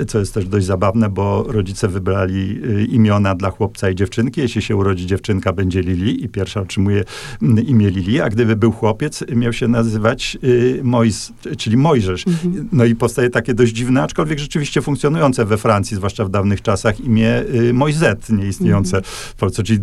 co 0.07 0.19
jest 0.19 0.33
też 0.33 0.47
dość 0.47 0.65
zabawne, 0.65 1.09
bo 1.09 1.45
rodzice 1.47 1.87
wybrali 1.87 2.59
y, 2.65 2.85
imiona 2.85 3.35
dla 3.35 3.49
chłopca 3.49 3.89
i 3.89 3.95
dziewczynki. 3.95 4.41
Jeśli 4.41 4.61
się 4.61 4.75
urodzi 4.75 5.05
dziewczynka, 5.05 5.53
będzie 5.53 5.81
Lili 5.81 6.23
i 6.23 6.29
pierwsza 6.29 6.61
otrzymuje 6.61 7.03
mm, 7.41 7.67
imię 7.67 7.89
Lili, 7.89 8.21
a 8.21 8.29
gdyby 8.29 8.55
był 8.55 8.71
chłopiec, 8.71 9.23
miał 9.35 9.53
się 9.53 9.67
nazywać 9.67 10.37
y, 10.43 10.79
Mois, 10.83 11.33
czyli 11.57 11.77
Mojżesz. 11.77 12.27
Mhm. 12.27 12.69
No 12.71 12.85
i 12.85 12.95
powstaje 12.95 13.29
takie 13.29 13.53
dość 13.53 13.73
dziwne, 13.73 14.03
aczkolwiek 14.03 14.39
rzeczywiście 14.39 14.81
funkcjonujące 14.81 15.45
we 15.45 15.57
Francji, 15.57 15.97
zwłaszcza 15.97 16.25
w 16.25 16.29
dawnych 16.29 16.61
czasach, 16.61 16.99
imię 16.99 17.43
y, 17.53 17.73
Mojzet, 17.73 18.29
nieistniejące 18.29 18.97
mhm. 18.97 19.13
w 19.13 19.35
Polsce, 19.35 19.63
czyli 19.63 19.79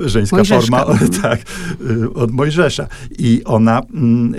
żeńska 0.00 0.36
Mojżeszka. 0.36 0.84
forma 0.84 0.98
tak, 1.22 1.40
y, 1.90 2.14
od 2.14 2.30
Mojżesza. 2.30 2.86
I 3.18 3.44
ona 3.44 3.82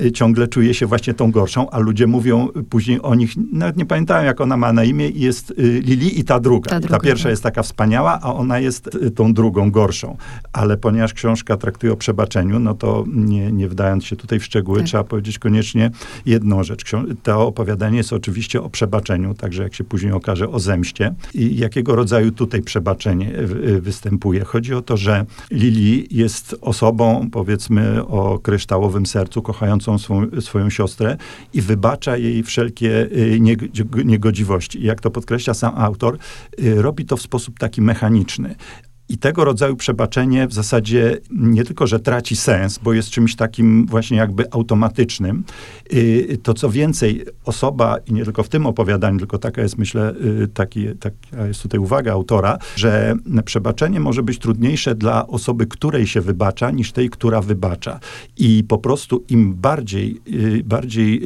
y, 0.06 0.12
ciągle 0.12 0.48
czuje 0.48 0.74
się 0.74 0.86
właśnie 0.86 1.13
tą 1.13 1.32
gorszą, 1.32 1.70
a 1.70 1.79
ludzie 1.79 2.08
mówią 2.08 2.48
później 2.70 3.01
o 3.01 3.15
nich, 3.15 3.32
nawet 3.51 3.77
nie 3.77 3.86
pamiętają, 3.86 4.25
jak 4.25 4.41
ona 4.41 4.58
ma 4.58 4.74
na 4.74 4.84
imię, 4.84 5.10
jest 5.10 5.51
y, 5.51 5.82
Lili 5.86 6.20
i 6.20 6.24
ta 6.24 6.39
druga. 6.39 6.70
Ta, 6.70 6.79
druga, 6.79 6.98
ta 6.98 7.03
pierwsza 7.03 7.24
tak. 7.24 7.32
jest 7.32 7.44
taka 7.44 7.63
wspaniała, 7.63 8.20
a 8.22 8.34
ona 8.34 8.60
jest 8.60 8.96
y, 8.96 9.12
tą 9.12 9.34
drugą 9.34 9.72
gorszą. 9.72 10.17
Ale 10.53 10.77
ponieważ 10.77 11.13
książka 11.13 11.58
traktuje 11.58 11.94
o 11.94 11.96
przebaczeniu, 11.96 12.60
no 12.60 12.74
to 12.74 13.06
nie, 13.08 13.51
nie 13.51 13.67
wdając 13.67 14.06
się 14.06 14.15
tutaj 14.15 14.39
w 14.39 14.46
szczegóły, 14.46 14.77
tak. 14.79 14.88
trzeba 14.88 15.03
powiedzieć 15.03 15.39
koniecznie 15.39 15.91
jedną 16.25 16.63
rzecz. 16.63 16.84
To 17.24 17.48
opowiadanie 17.48 17.98
jest 17.98 18.13
oczywiście 18.13 18.62
o 18.62 18.70
przebaczeniu, 18.70 19.34
także 19.34 19.63
jak 19.63 19.74
się 19.74 19.84
później 19.84 20.12
okaże 20.12 20.50
o 20.50 20.60
zemście. 20.60 21.15
I 21.34 21.58
jakiego 21.58 21.96
rodzaju 21.96 22.32
tutaj 22.32 22.62
przebaczenie 22.62 23.32
występuje? 23.79 24.44
Chodzi 24.44 24.74
o 24.74 24.82
to, 24.82 24.98
że 24.98 25.25
Lili 25.51 26.07
jest 26.12 26.55
osobą, 26.62 27.29
powiedzmy, 27.31 28.05
o 28.05 28.39
kryształowym 28.39 29.05
sercu, 29.05 29.41
kochającą 29.41 29.98
swą, 29.98 30.27
swoją 30.39 30.69
siostrę 30.69 31.17
i 31.53 31.62
wybacza 31.62 32.17
jej 32.17 32.43
wszelkie 32.43 32.89
y, 33.01 33.39
niegodziwości. 34.05 34.84
Jak 34.84 35.01
to 35.01 35.12
podkreśla 35.12 35.53
sam 35.53 35.74
autor, 35.77 36.17
y, 36.60 36.81
robi 36.81 37.05
to 37.05 37.17
w 37.17 37.22
sposób 37.22 37.60
taki 37.60 37.81
mechaniczny. 37.81 38.55
I 39.10 39.18
tego 39.18 39.46
rodzaju 39.46 39.76
przebaczenie 39.76 40.48
w 40.48 40.54
zasadzie 40.54 41.18
nie 41.32 41.64
tylko, 41.64 41.88
że 41.88 42.00
traci 42.00 42.36
sens, 42.36 42.80
bo 42.84 42.94
jest 42.94 43.10
czymś 43.10 43.36
takim 43.36 43.86
właśnie 43.86 44.18
jakby 44.18 44.52
automatycznym. 44.52 45.44
Y, 45.94 46.38
to 46.44 46.54
co 46.54 46.70
więcej, 46.70 47.26
osoba, 47.46 47.98
i 48.08 48.14
nie 48.14 48.24
tylko 48.24 48.44
w 48.44 48.50
tym 48.50 48.66
opowiadaniu, 48.66 49.18
tylko 49.18 49.38
taka 49.38 49.62
jest, 49.62 49.78
myślę, 49.78 50.14
y, 50.44 50.48
taki, 50.48 50.86
taka 51.00 51.48
jest 51.48 51.62
tutaj 51.62 51.80
uwaga 51.80 52.14
autora, 52.14 52.58
że 52.76 53.16
przebaczenie 53.46 54.00
może 54.00 54.24
być 54.24 54.40
trudniejsze 54.40 54.96
dla 54.96 55.28
osoby, 55.28 55.66
której 55.66 56.08
się 56.08 56.22
wybacza, 56.22 56.72
niż 56.72 56.92
tej, 56.92 57.10
która 57.10 57.42
wybacza. 57.42 58.00
I 58.38 58.64
po 58.68 58.78
prostu 58.78 59.24
im 59.30 59.54
bardziej, 59.54 60.22
y, 60.28 60.64
bardziej 60.64 61.22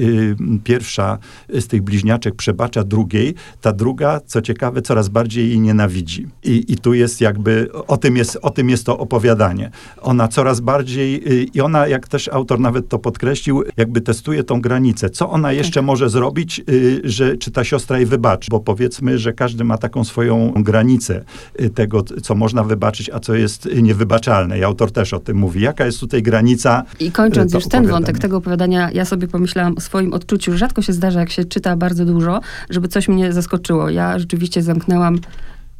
pierwsza 0.63 1.17
z 1.49 1.67
tych 1.67 1.81
bliźniaczek 1.81 2.35
przebacza 2.35 2.83
drugiej, 2.83 3.33
ta 3.61 3.73
druga, 3.73 4.19
co 4.25 4.41
ciekawe, 4.41 4.81
coraz 4.81 5.09
bardziej 5.09 5.49
jej 5.49 5.59
nienawidzi. 5.59 6.27
I, 6.43 6.73
i 6.73 6.77
tu 6.77 6.93
jest 6.93 7.21
jakby 7.21 7.70
o 7.87 7.97
tym 7.97 8.17
jest, 8.17 8.37
o 8.41 8.49
tym 8.49 8.69
jest 8.69 8.85
to 8.85 8.97
opowiadanie. 8.97 9.71
Ona 10.01 10.27
coraz 10.27 10.59
bardziej, 10.59 11.31
y, 11.31 11.43
i 11.53 11.61
ona, 11.61 11.87
jak 11.87 12.07
też 12.07 12.27
autor 12.27 12.59
nawet 12.59 12.89
to 12.89 12.99
podkreślił, 12.99 13.63
jakby 13.77 14.01
testuje 14.01 14.43
tą 14.43 14.61
granicę. 14.61 15.09
Co 15.09 15.29
ona 15.29 15.47
tak. 15.47 15.57
jeszcze 15.57 15.79
tak. 15.79 15.85
może 15.85 16.09
zrobić, 16.09 16.61
y, 16.69 17.01
że, 17.03 17.37
czy 17.37 17.51
ta 17.51 17.63
siostra 17.63 17.97
jej 17.97 18.05
wybaczy? 18.05 18.47
Bo 18.51 18.59
powiedzmy, 18.59 19.17
że 19.17 19.33
każdy 19.33 19.63
ma 19.63 19.77
taką 19.77 20.03
swoją 20.03 20.53
granicę 20.55 21.23
y, 21.61 21.69
tego, 21.69 22.03
co 22.03 22.35
można 22.35 22.63
wybaczyć, 22.63 23.09
a 23.09 23.19
co 23.19 23.35
jest 23.35 23.69
niewybaczalne. 23.81 24.59
I 24.59 24.63
autor 24.63 24.91
też 24.91 25.13
o 25.13 25.19
tym 25.19 25.37
mówi. 25.37 25.61
Jaka 25.61 25.85
jest 25.85 25.99
tutaj 25.99 26.23
granica? 26.23 26.83
I 26.99 27.11
kończąc 27.11 27.53
już 27.53 27.67
ten 27.67 27.87
wątek 27.87 28.19
tego 28.19 28.37
opowiadania, 28.37 28.91
ja 28.91 29.05
sobie 29.05 29.27
pomyślałam 29.27 29.77
o 29.77 29.81
swoim 29.81 30.13
odczuciu. 30.13 30.57
Rzadko 30.57 30.81
się 30.81 30.93
zdarza, 30.93 31.19
jak 31.19 31.29
się 31.29 31.45
czyta 31.45 31.77
bardzo 31.77 32.05
dużo, 32.05 32.39
żeby 32.69 32.87
coś 32.87 33.07
mnie 33.07 33.33
zaskoczyło. 33.33 33.89
Ja 33.89 34.19
rzeczywiście 34.19 34.61
zamknęłam 34.61 35.19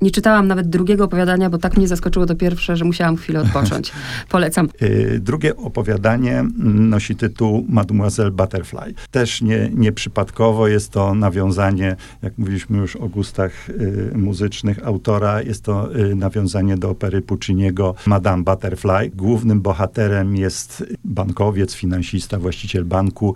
nie 0.02 0.12
czytałam 0.12 0.48
nawet 0.48 0.70
drugiego 0.70 1.04
opowiadania, 1.04 1.50
bo 1.50 1.58
tak 1.58 1.78
mnie 1.78 1.88
zaskoczyło 1.88 2.26
to 2.26 2.36
pierwsze, 2.36 2.78
że 2.78 2.86
musiałam 2.86 3.18
chwilę 3.18 3.42
odpocząć. 3.46 3.92
Polecam. 4.30 4.70
Y, 4.82 5.20
drugie 5.24 5.58
opowiadanie 5.58 6.44
nosi 6.64 7.16
tytuł 7.16 7.66
Mademoiselle 7.70 8.32
Butterfly. 8.32 8.94
Też 9.12 9.42
nie, 9.42 9.70
nieprzypadkowo 9.74 10.68
jest 10.68 10.92
to 10.92 11.16
nawiązanie, 11.16 11.96
jak 12.22 12.38
mówiliśmy 12.38 12.78
już 12.78 12.96
o 12.96 13.08
gustach 13.08 13.70
y, 13.70 14.12
muzycznych 14.16 14.88
autora, 14.88 15.42
jest 15.42 15.64
to 15.64 15.96
y, 15.96 16.16
nawiązanie 16.16 16.78
do 16.78 16.90
opery 16.90 17.22
Pucciniego 17.22 17.96
Madame 18.06 18.44
Butterfly. 18.44 19.10
Głównym 19.16 19.62
bohaterem 19.62 20.36
jest 20.36 20.84
bankowiec, 21.06 21.74
finansista, 21.74 22.40
właściciel 22.40 22.86
banku 22.86 23.36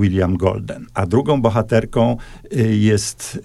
William 0.00 0.36
Golden. 0.36 0.86
A 0.94 1.06
drugą 1.06 1.42
bohaterką 1.42 2.16
jest 2.70 3.40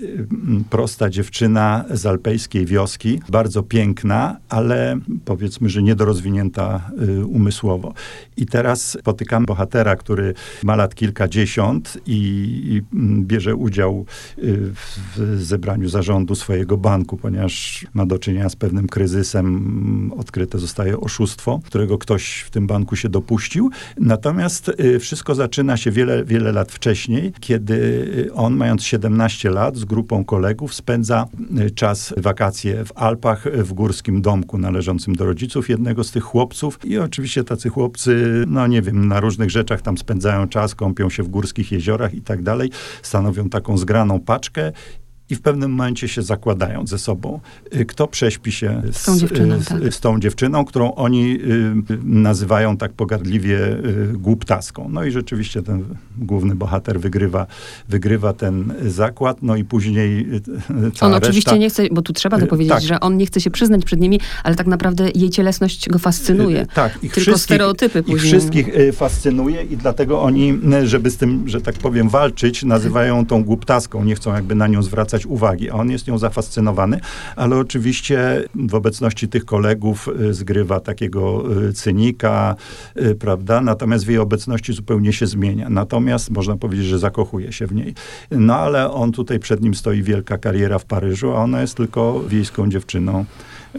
prosta 0.69 1.09
dziewczyna 1.09 1.85
z 1.89 2.05
alpejskiej 2.05 2.44
wioski, 2.65 3.19
bardzo 3.29 3.63
piękna, 3.63 4.37
ale 4.49 4.99
powiedzmy, 5.25 5.69
że 5.69 5.83
niedorozwinięta 5.83 6.91
y, 7.01 7.25
umysłowo. 7.25 7.93
I 8.37 8.45
teraz 8.45 8.97
spotykam 8.99 9.45
bohatera, 9.45 9.95
który 9.95 10.33
ma 10.63 10.75
lat 10.75 10.95
kilkadziesiąt 10.95 11.97
i, 12.05 12.19
i 12.65 12.95
mm, 12.95 13.25
bierze 13.25 13.55
udział 13.55 14.05
y, 14.37 14.71
w 15.15 15.41
zebraniu 15.41 15.89
zarządu 15.89 16.35
swojego 16.35 16.77
banku, 16.77 17.17
ponieważ 17.17 17.85
ma 17.93 18.05
do 18.05 18.19
czynienia 18.19 18.49
z 18.49 18.55
pewnym 18.55 18.87
kryzysem. 18.87 19.45
Mm, 19.45 20.11
odkryte 20.19 20.59
zostaje 20.59 20.99
oszustwo, 20.99 21.59
którego 21.65 21.97
ktoś 21.97 22.39
w 22.39 22.49
tym 22.49 22.67
banku 22.67 22.95
się 22.95 23.09
dopuścił. 23.09 23.69
Natomiast 23.97 24.71
y, 24.79 24.99
wszystko 24.99 25.35
zaczyna 25.35 25.77
się 25.77 25.91
wiele, 25.91 26.25
wiele 26.25 26.51
lat 26.51 26.71
wcześniej, 26.71 27.33
kiedy 27.39 28.29
on, 28.33 28.55
mając 28.55 28.83
17 28.83 29.49
lat, 29.49 29.77
z 29.77 29.85
grupą 29.85 30.25
kolegów 30.25 30.73
spędza 30.73 31.27
czas 31.75 32.13
wakacyjny 32.17 32.34
wakacje 32.35 32.85
w 32.85 32.97
Alpach, 32.97 33.43
w 33.53 33.73
górskim 33.73 34.21
domku 34.21 34.57
należącym 34.57 35.15
do 35.15 35.25
rodziców 35.25 35.69
jednego 35.69 36.03
z 36.03 36.11
tych 36.11 36.23
chłopców. 36.23 36.79
I 36.85 36.97
oczywiście 36.97 37.43
tacy 37.43 37.69
chłopcy, 37.69 38.43
no 38.47 38.67
nie 38.67 38.81
wiem, 38.81 39.07
na 39.07 39.19
różnych 39.19 39.49
rzeczach 39.49 39.81
tam 39.81 39.97
spędzają 39.97 40.47
czas, 40.47 40.75
kąpią 40.75 41.09
się 41.09 41.23
w 41.23 41.27
górskich 41.27 41.71
jeziorach 41.71 42.13
i 42.13 42.21
tak 42.21 42.43
dalej. 42.43 42.71
Stanowią 43.01 43.49
taką 43.49 43.77
zgraną 43.77 44.19
paczkę 44.19 44.71
i 45.29 45.35
w 45.35 45.41
pewnym 45.41 45.71
momencie 45.71 46.07
się 46.07 46.21
zakładają 46.21 46.87
ze 46.87 46.97
sobą, 46.97 47.39
y, 47.75 47.85
kto 47.85 48.07
prześpi 48.07 48.51
się 48.51 48.81
z, 48.91 49.03
tą, 49.03 49.17
dziewczyną, 49.17 49.59
z, 49.59 49.65
tak. 49.65 49.93
z 49.93 49.99
tą 49.99 50.19
dziewczyną, 50.19 50.65
którą 50.65 50.95
oni 50.95 51.39
y, 51.91 51.97
nazywają 52.03 52.77
tak 52.77 52.93
pogardliwie 52.93 53.57
y, 53.57 54.13
głuptaską. 54.13 54.89
No 54.89 55.03
i 55.03 55.11
rzeczywiście 55.11 55.61
ten 55.61 55.83
główny 56.17 56.55
bohater 56.55 56.99
wygrywa, 56.99 57.47
wygrywa 57.89 58.33
ten 58.33 58.73
zakład, 58.87 59.37
no 59.41 59.55
i 59.55 59.63
później 59.63 60.27
On 61.01 61.13
oczywiście 61.13 61.59
nie 61.59 61.69
chce, 61.69 61.83
bo 61.91 62.01
tu 62.01 62.13
trzeba 62.13 62.39
to 62.39 62.47
powiedzieć, 62.47 62.73
tak. 62.73 62.83
że 62.83 62.99
on 62.99 63.17
nie 63.17 63.25
chce 63.25 63.41
się 63.41 63.49
przyznać 63.49 63.85
przed 63.85 63.99
nimi, 63.99 64.19
ale 64.43 64.55
tak 64.55 64.67
naprawdę 64.67 65.09
jej 65.15 65.29
cielesność 65.29 65.89
go 65.89 65.99
fascynuje. 65.99 66.65
Tak. 66.73 67.03
Ich 67.03 67.13
Tylko 67.13 67.37
stereotypy 67.37 68.03
później. 68.03 68.17
Ich 68.17 68.23
wszystkich 68.23 68.69
fascynuje 68.93 69.63
i 69.63 69.77
dlatego 69.77 70.21
oni, 70.21 70.59
żeby 70.83 71.11
z 71.11 71.17
tym, 71.17 71.49
że 71.49 71.61
tak 71.61 71.75
powiem, 71.75 72.09
walczyć, 72.09 72.63
nazywają 72.63 73.25
tą 73.25 73.43
głuptaską, 73.43 74.03
nie 74.03 74.15
chcą 74.15 74.33
jakby 74.33 74.55
na 74.55 74.67
nią 74.67 74.83
zwracać 74.83 75.14
zwracać 75.15 75.25
uwagi. 75.25 75.71
On 75.71 75.91
jest 75.91 76.07
nią 76.07 76.17
zafascynowany, 76.17 76.99
ale 77.35 77.57
oczywiście 77.57 78.43
w 78.55 78.75
obecności 78.75 79.27
tych 79.27 79.45
kolegów 79.45 80.07
y, 80.21 80.33
zgrywa 80.33 80.79
takiego 80.79 81.43
y, 81.67 81.73
cynika, 81.73 82.55
y, 82.97 83.15
prawda? 83.15 83.61
Natomiast 83.61 84.05
w 84.05 84.07
jej 84.07 84.17
obecności 84.17 84.73
zupełnie 84.73 85.13
się 85.13 85.27
zmienia. 85.27 85.69
Natomiast 85.69 86.29
można 86.29 86.57
powiedzieć, 86.57 86.85
że 86.85 86.99
zakochuje 86.99 87.51
się 87.51 87.67
w 87.67 87.73
niej. 87.73 87.93
No 88.31 88.55
ale 88.55 88.91
on 88.91 89.11
tutaj 89.11 89.39
przed 89.39 89.61
nim 89.61 89.75
stoi 89.75 90.03
wielka 90.03 90.37
kariera 90.37 90.79
w 90.79 90.85
Paryżu, 90.85 91.31
a 91.31 91.35
ona 91.35 91.61
jest 91.61 91.75
tylko 91.75 92.23
wiejską 92.27 92.69
dziewczyną 92.69 93.25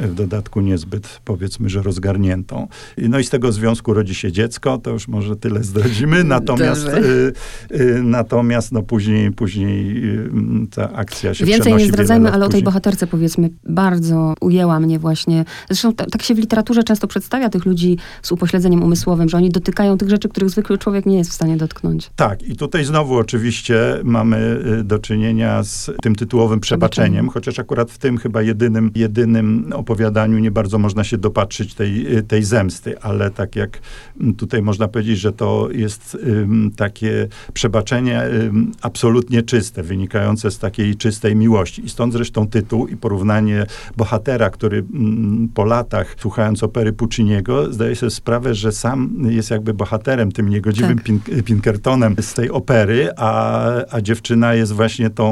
w 0.00 0.14
dodatku 0.14 0.60
niezbyt, 0.60 1.20
powiedzmy, 1.24 1.68
że 1.68 1.82
rozgarniętą. 1.82 2.68
No 2.98 3.18
i 3.18 3.24
z 3.24 3.30
tego 3.30 3.52
związku 3.52 3.94
rodzi 3.94 4.14
się 4.14 4.32
dziecko, 4.32 4.78
to 4.78 4.90
już 4.90 5.08
może 5.08 5.36
tyle 5.36 5.64
zdradzimy, 5.64 6.24
natomiast, 6.24 6.88
y, 6.88 7.32
y, 7.80 8.02
natomiast 8.02 8.72
no 8.72 8.82
później, 8.82 9.32
później 9.32 10.04
y, 10.14 10.30
ta 10.74 10.92
akcja 10.92 11.34
się 11.34 11.44
Więcej 11.44 11.74
nie 11.74 11.86
zdradzajmy, 11.86 12.32
ale 12.32 12.46
o 12.46 12.48
tej 12.48 12.62
bohaterce 12.62 13.06
powiedzmy 13.06 13.50
bardzo 13.68 14.34
ujęła 14.40 14.80
mnie 14.80 14.98
właśnie. 14.98 15.44
Zresztą 15.68 15.94
ta, 15.94 16.06
tak 16.06 16.22
się 16.22 16.34
w 16.34 16.38
literaturze 16.38 16.84
często 16.84 17.06
przedstawia 17.06 17.48
tych 17.48 17.66
ludzi 17.66 17.98
z 18.22 18.32
upośledzeniem 18.32 18.82
umysłowym, 18.82 19.28
że 19.28 19.36
oni 19.36 19.50
dotykają 19.50 19.98
tych 19.98 20.10
rzeczy, 20.10 20.28
których 20.28 20.50
zwykły 20.50 20.78
człowiek 20.78 21.06
nie 21.06 21.18
jest 21.18 21.30
w 21.30 21.34
stanie 21.34 21.56
dotknąć. 21.56 22.10
Tak, 22.16 22.42
i 22.42 22.56
tutaj 22.56 22.84
znowu 22.84 23.14
oczywiście 23.14 24.00
mamy 24.04 24.60
y, 24.80 24.84
do 24.84 24.98
czynienia 24.98 25.62
z 25.62 25.90
tym 26.02 26.14
tytułowym 26.14 26.60
przebaczeniem, 26.60 27.06
Przebaczeniem. 27.06 27.28
chociaż 27.28 27.58
akurat 27.58 27.90
w 27.90 27.98
tym 27.98 28.18
chyba 28.18 28.42
jedynym, 28.42 28.90
jedynym 28.94 29.72
opowiadaniu 29.86 30.38
nie 30.38 30.50
bardzo 30.50 30.78
można 30.78 31.04
się 31.04 31.18
dopatrzyć 31.18 31.74
tej, 31.74 32.16
y, 32.16 32.22
tej 32.22 32.44
zemsty, 32.44 33.00
ale 33.00 33.30
tak 33.30 33.56
jak 33.56 33.78
mm, 34.20 34.34
tutaj 34.34 34.62
można 34.62 34.88
powiedzieć, 34.88 35.18
że 35.18 35.32
to 35.32 35.68
jest 35.72 36.18
takie 36.76 37.28
przebaczenie 37.52 38.22
absolutnie 38.82 39.42
czyste, 39.42 39.82
wynikające 39.82 40.50
z 40.50 40.58
takiej 40.58 40.96
czystej 40.96 41.36
miłości. 41.36 41.84
I 41.84 41.88
stąd 41.88 42.12
zresztą 42.12 42.48
tytuł 42.48 42.86
i 42.86 42.96
porównanie 42.96 43.66
bohatera, 43.96 44.50
który 44.50 44.78
mm, 44.78 45.48
po 45.54 45.64
latach, 45.64 46.14
słuchając 46.18 46.62
opery 46.62 46.92
Pucciniego, 46.92 47.72
zdaje 47.72 47.96
sobie 47.96 48.10
sprawę, 48.10 48.54
że 48.54 48.72
sam 48.72 49.16
jest 49.28 49.50
jakby 49.50 49.74
bohaterem, 49.74 50.32
tym 50.32 50.48
niegodziwym 50.48 50.96
Tak. 50.98 51.06
Pink- 51.06 51.42
Pinkertonem 51.42 52.16
z 52.20 52.34
tej 52.34 52.50
opery, 52.50 53.08
a, 53.16 53.66
a 53.90 54.00
dziewczyna 54.00 54.54
jest 54.54 54.72
właśnie 54.72 55.10
tą 55.10 55.26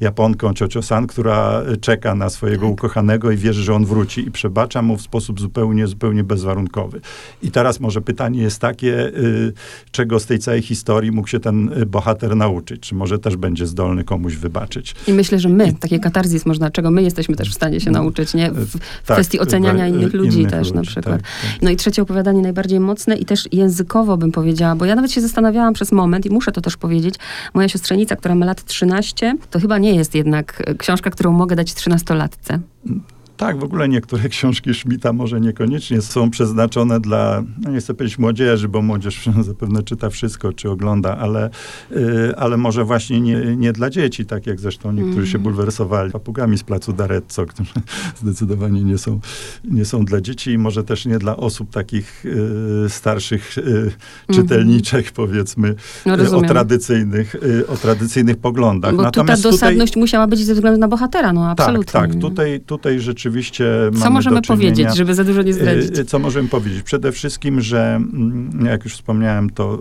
Japonką 0.00 0.54
Ciocio-san, 0.54 1.06
która 1.06 1.62
czeka 1.80 2.14
na 2.14 2.30
swojego 2.30 2.62
Tak. 2.62 2.72
ukochanego 2.72 3.30
i 3.30 3.36
wierzy, 3.50 3.62
że 3.62 3.74
on 3.74 3.84
wróci 3.84 4.26
i 4.26 4.30
przebacza 4.30 4.82
mu 4.82 4.96
w 4.96 5.02
sposób 5.02 5.40
zupełnie, 5.40 5.86
zupełnie 5.86 6.24
bezwarunkowy. 6.24 7.00
I 7.42 7.50
teraz 7.50 7.80
może 7.80 8.00
pytanie 8.00 8.42
jest 8.42 8.58
takie, 8.60 9.06
y, 9.08 9.52
czego 9.90 10.20
z 10.20 10.26
tej 10.26 10.38
całej 10.38 10.62
historii 10.62 11.12
mógł 11.12 11.28
się 11.28 11.40
ten 11.40 11.72
y, 11.82 11.86
bohater 11.86 12.36
nauczyć? 12.36 12.80
Czy 12.82 12.94
może 12.94 13.18
też 13.18 13.36
będzie 13.36 13.66
zdolny 13.66 14.04
komuś 14.04 14.34
wybaczyć? 14.36 14.94
I 15.08 15.12
myślę, 15.12 15.38
że 15.38 15.48
my, 15.48 15.72
takie 15.72 15.98
katarzis 15.98 16.46
można, 16.46 16.70
czego 16.70 16.90
my 16.90 17.02
jesteśmy 17.02 17.36
też 17.36 17.50
w 17.50 17.54
stanie 17.54 17.80
się 17.80 17.90
nauczyć, 17.90 18.34
nie? 18.34 18.50
W, 18.50 18.66
w 18.66 18.72
Tak, 19.06 19.16
kwestii 19.16 19.40
oceniania 19.40 19.84
we- 19.84 19.88
innych 19.90 20.12
ludzi 20.14 20.38
innych 20.38 20.50
też 20.52 20.72
na 20.72 20.80
ludzi, 20.80 20.90
przykład. 20.90 21.14
tak, 21.14 21.22
tak. 21.22 21.62
No 21.62 21.70
i 21.70 21.76
trzecie 21.76 22.02
opowiadanie 22.02 22.42
najbardziej 22.42 22.80
mocne 22.80 23.16
i 23.16 23.24
też 23.24 23.48
językowo 23.52 24.16
bym 24.16 24.32
powiedziała, 24.32 24.76
bo 24.76 24.84
ja 24.84 24.94
nawet 24.94 25.12
się 25.12 25.20
zastanawiałam 25.20 25.74
przez 25.74 25.92
moment 25.92 26.26
i 26.26 26.30
muszę 26.30 26.52
to 26.52 26.60
też 26.60 26.76
powiedzieć. 26.76 27.14
Moja 27.54 27.68
siostrzenica, 27.68 28.16
która 28.16 28.34
ma 28.34 28.46
lat 28.46 28.64
13, 28.64 29.36
to 29.50 29.60
chyba 29.60 29.78
nie 29.78 29.94
jest 29.94 30.14
jednak 30.14 30.62
książka, 30.78 31.10
którą 31.10 31.32
mogę 31.32 31.56
dać 31.56 31.72
13-latce. 31.72 32.58
Tak, 33.40 33.58
w 33.58 33.64
ogóle 33.64 33.88
niektóre 33.88 34.28
książki 34.38 34.74
Schmidta 34.74 35.12
może 35.12 35.40
niekoniecznie 35.40 36.02
są 36.02 36.30
przeznaczone 36.30 37.00
dla, 37.00 37.42
no 37.60 37.70
nie 37.70 37.78
chcę 37.78 37.94
powiedzieć 37.94 38.18
młodzieży, 38.18 38.68
bo 38.68 38.82
młodzież 38.82 39.28
zapewne 39.40 39.82
czyta 39.82 40.10
wszystko, 40.10 40.52
czy 40.52 40.70
ogląda, 40.70 41.18
ale, 41.18 41.50
y, 41.92 42.36
ale 42.36 42.56
może 42.56 42.84
właśnie 42.84 43.20
nie, 43.20 43.56
nie 43.56 43.72
dla 43.72 43.90
dzieci, 43.90 44.26
tak 44.26 44.46
jak 44.46 44.60
zresztą 44.60 44.92
niektórzy 44.92 45.26
się 45.26 45.38
bulwersowali 45.38 46.10
papugami 46.10 46.58
z 46.58 46.62
placu 46.62 46.92
D'Arezzo, 46.92 47.46
którzy 47.46 47.70
zdecydowanie 48.22 48.84
nie 48.84 48.98
są, 48.98 49.20
nie 49.64 49.84
są 49.84 50.04
dla 50.04 50.20
dzieci 50.20 50.50
i 50.50 50.58
może 50.58 50.84
też 50.84 51.06
nie 51.06 51.18
dla 51.18 51.36
osób 51.36 51.70
takich 51.70 52.24
y, 52.26 52.88
starszych 52.88 53.58
y, 53.58 53.90
czytelniczek, 54.32 55.12
powiedzmy, 55.12 55.74
No, 56.06 56.12
y, 56.12 56.14
o 56.14 56.18
rozumiem. 56.18 56.48
tradycyjnych, 56.48 57.34
y, 57.34 57.66
o 57.66 57.76
tradycyjnych 57.76 58.36
poglądach. 58.36 58.96
Bo 58.96 59.10
tu 59.10 59.24
ta 59.24 59.36
dosadność 59.36 59.96
musiała 59.96 60.26
być 60.26 60.44
ze 60.44 60.54
względu 60.54 60.80
na 60.80 60.88
bohatera, 60.88 61.32
no 61.32 61.50
absolutnie. 61.50 61.92
Tak, 61.92 62.10
tak. 62.12 62.20
Tutaj, 62.20 62.60
tutaj 62.66 63.00
rzeczywiście 63.00 63.29
Co 63.92 63.98
mamy 63.98 64.14
możemy 64.14 64.36
do 64.36 64.42
czynienia- 64.42 64.70
powiedzieć, 64.70 64.96
żeby 64.96 65.14
za 65.14 65.24
dużo 65.24 65.42
nie 65.42 65.52
zdradzić? 65.52 65.98
Y, 65.98 66.04
Co 66.04 66.18
możemy 66.18 66.48
powiedzieć? 66.48 66.82
Przede 66.82 67.12
wszystkim, 67.12 67.60
że 67.60 67.94
mm, 67.96 68.66
jak 68.66 68.84
już 68.84 68.94
wspomniałem, 68.94 69.50
to 69.50 69.74
y, 69.74 69.78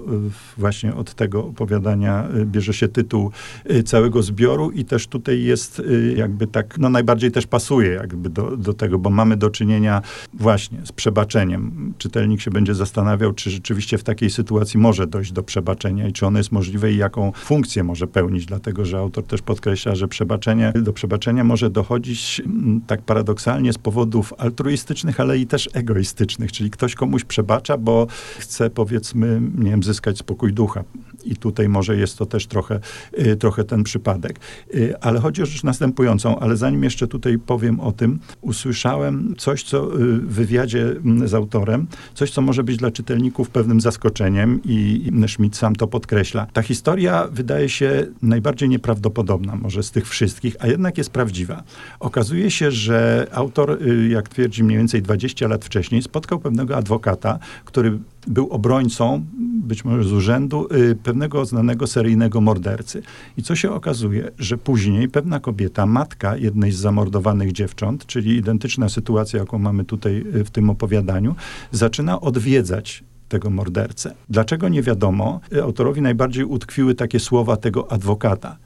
właśnie 0.58 0.96
od 0.96 1.14
tego 1.14 1.46
opowiadania 1.46 2.28
y, 2.36 2.46
bierze 2.46 2.74
się 2.74 2.88
tytuł 2.88 3.32
y, 3.72 3.84
całego 3.84 4.24
zbioru 4.24 4.72
i 4.72 4.86
też 4.86 5.08
tutaj 5.08 5.44
jest 5.44 5.80
y, 5.80 6.14
jakby 6.18 6.48
tak, 6.48 6.78
no 6.78 6.90
najbardziej 6.90 7.32
też 7.32 7.48
pasuje 7.48 7.92
jakby 7.92 8.30
do, 8.30 8.58
do 8.58 8.74
tego, 8.74 9.00
bo 9.00 9.10
mamy 9.10 9.38
do 9.38 9.50
czynienia 9.50 10.02
właśnie 10.34 10.80
z 10.84 10.92
przebaczeniem. 10.92 11.94
Czytelnik 11.98 12.42
się 12.42 12.52
będzie 12.52 12.76
zastanawiał, 12.76 13.34
czy 13.34 13.50
rzeczywiście 13.52 13.98
w 13.98 14.04
takiej 14.04 14.30
sytuacji 14.30 14.80
może 14.80 15.08
dojść 15.08 15.32
do 15.32 15.44
przebaczenia 15.44 16.08
i 16.08 16.14
czy 16.14 16.26
ono 16.26 16.38
jest 16.38 16.52
możliwe 16.52 16.92
i 16.94 16.98
jaką 16.98 17.32
funkcję 17.36 17.84
może 17.84 18.08
pełnić, 18.08 18.46
dlatego 18.46 18.86
że 18.86 18.98
autor 18.98 19.24
też 19.24 19.42
podkreśla, 19.42 19.96
że 19.96 20.08
przebaczenie, 20.08 20.74
do 20.76 20.94
przebaczenia 20.94 21.44
może 21.44 21.70
dochodzić 21.70 22.42
mm, 22.46 22.82
tak 22.88 23.02
paradoksalnie 23.02 23.39
z 23.72 23.78
powodów 23.78 24.34
altruistycznych, 24.38 25.20
ale 25.20 25.38
i 25.38 25.48
też 25.48 25.70
egoistycznych, 25.74 26.52
czyli 26.52 26.70
ktoś 26.70 26.96
komuś 26.96 27.24
przebacza, 27.24 27.78
bo 27.78 28.08
chce 28.40 28.70
powiedzmy, 28.70 29.42
nie 29.58 29.72
wiem, 29.72 29.84
zyskać 29.84 30.18
spokój 30.18 30.54
ducha. 30.54 30.84
I 31.26 31.36
tutaj 31.36 31.70
może 31.70 31.98
jest 31.98 32.18
to 32.18 32.26
też 32.26 32.48
trochę, 32.48 32.80
y, 33.20 33.36
trochę 33.36 33.64
ten 33.64 33.84
przypadek. 33.84 34.40
Y, 34.76 35.00
ale 35.02 35.20
chodzi 35.20 35.44
o 35.44 35.46
rzecz 35.46 35.64
następującą, 35.64 36.40
ale 36.40 36.58
zanim 36.58 36.84
jeszcze 36.84 37.08
tutaj 37.08 37.40
powiem 37.40 37.80
o 37.80 37.92
tym, 37.92 38.20
usłyszałem 38.42 39.36
coś, 39.38 39.64
co 39.64 40.00
y, 40.00 40.18
w 40.18 40.34
wywiadzie 40.34 40.82
mm, 40.82 41.28
z 41.28 41.34
autorem, 41.34 41.88
coś, 42.14 42.32
co 42.32 42.42
może 42.42 42.64
być 42.64 42.78
dla 42.78 42.92
czytelników 42.92 43.50
pewnym 43.50 43.82
zaskoczeniem 43.82 44.62
i, 44.66 45.10
i 45.24 45.30
Schmidt 45.30 45.58
sam 45.58 45.76
to 45.76 45.88
podkreśla. 45.88 46.48
Ta 46.54 46.62
historia 46.62 47.28
wydaje 47.32 47.70
się 47.70 48.06
najbardziej 48.22 48.70
nieprawdopodobna, 48.70 49.56
może 49.56 49.84
z 49.84 49.92
tych 49.92 50.10
wszystkich, 50.10 50.56
a 50.60 50.68
jednak 50.68 50.98
jest 50.98 51.10
prawdziwa. 51.10 51.64
Okazuje 52.00 52.52
się, 52.52 52.72
że 52.72 53.28
autor, 53.34 53.78
y, 53.84 54.08
jak 54.08 54.30
twierdzi 54.30 54.64
mniej 54.64 54.78
więcej 54.78 55.02
20 55.02 55.48
lat 55.48 55.66
wcześniej, 55.66 56.02
spotkał 56.02 56.40
pewnego 56.40 56.78
adwokata, 56.78 57.40
który 57.66 58.00
był 58.28 58.50
obrońcą, 58.50 59.26
być 59.64 59.86
może 59.86 60.04
z 60.04 60.12
urzędu, 60.12 60.68
y, 60.76 60.96
pewnego 60.96 61.46
znanego 61.46 61.88
seryjnego 61.88 62.42
mordercy. 62.42 63.02
I 63.38 63.44
co 63.44 63.56
się 63.56 63.72
okazuje, 63.72 64.32
że 64.40 64.58
później 64.58 65.10
pewna 65.10 65.40
kobieta, 65.40 65.86
matka 65.86 66.38
jednej 66.38 66.72
z 66.72 66.78
zamordowanych 66.78 67.52
dziewcząt, 67.52 68.06
czyli 68.06 68.36
identyczna 68.36 68.90
sytuacja, 68.90 69.40
jaką 69.40 69.60
mamy 69.60 69.86
tutaj 69.86 70.26
y, 70.36 70.44
w 70.44 70.52
tym 70.52 70.70
opowiadaniu, 70.70 71.36
zaczyna 71.72 72.22
odwiedzać 72.22 73.04
tego 73.30 73.50
mordercę. 73.50 74.16
Dlaczego 74.30 74.70
nie 74.70 74.82
wiadomo? 74.82 75.40
Autorowi 75.64 76.02
najbardziej 76.02 76.44
utkwiły 76.44 76.96
takie 76.96 77.20
słowa 77.20 77.58
tego 77.58 77.92
adwokata. 77.92 78.58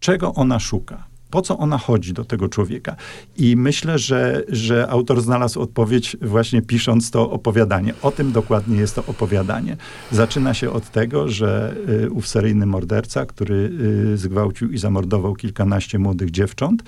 Czego 0.00 0.34
ona 0.34 0.58
szuka? 0.58 1.13
Po 1.34 1.42
co 1.42 1.58
ona 1.58 1.78
chodzi 1.78 2.12
do 2.12 2.24
tego 2.24 2.48
człowieka? 2.48 2.96
I 3.36 3.56
myślę, 3.56 3.98
że, 3.98 4.42
że 4.48 4.88
autor 4.88 5.22
znalazł 5.22 5.60
odpowiedź 5.60 6.16
właśnie 6.22 6.62
pisząc 6.62 7.10
to 7.10 7.30
opowiadanie. 7.30 7.94
O 8.02 8.10
tym 8.10 8.32
dokładnie 8.32 8.76
jest 8.76 8.94
to 8.94 9.04
opowiadanie. 9.06 9.76
Zaczyna 10.12 10.54
się 10.54 10.70
od 10.70 10.90
tego, 10.90 11.28
że 11.28 11.76
y, 11.88 12.10
ów 12.10 12.28
seryjny 12.28 12.66
morderca, 12.66 13.26
który 13.26 13.70
y, 14.14 14.16
zgwałcił 14.16 14.70
i 14.70 14.78
zamordował 14.78 15.34
kilkanaście 15.34 15.98
młodych 15.98 16.30
dziewcząt, 16.30 16.82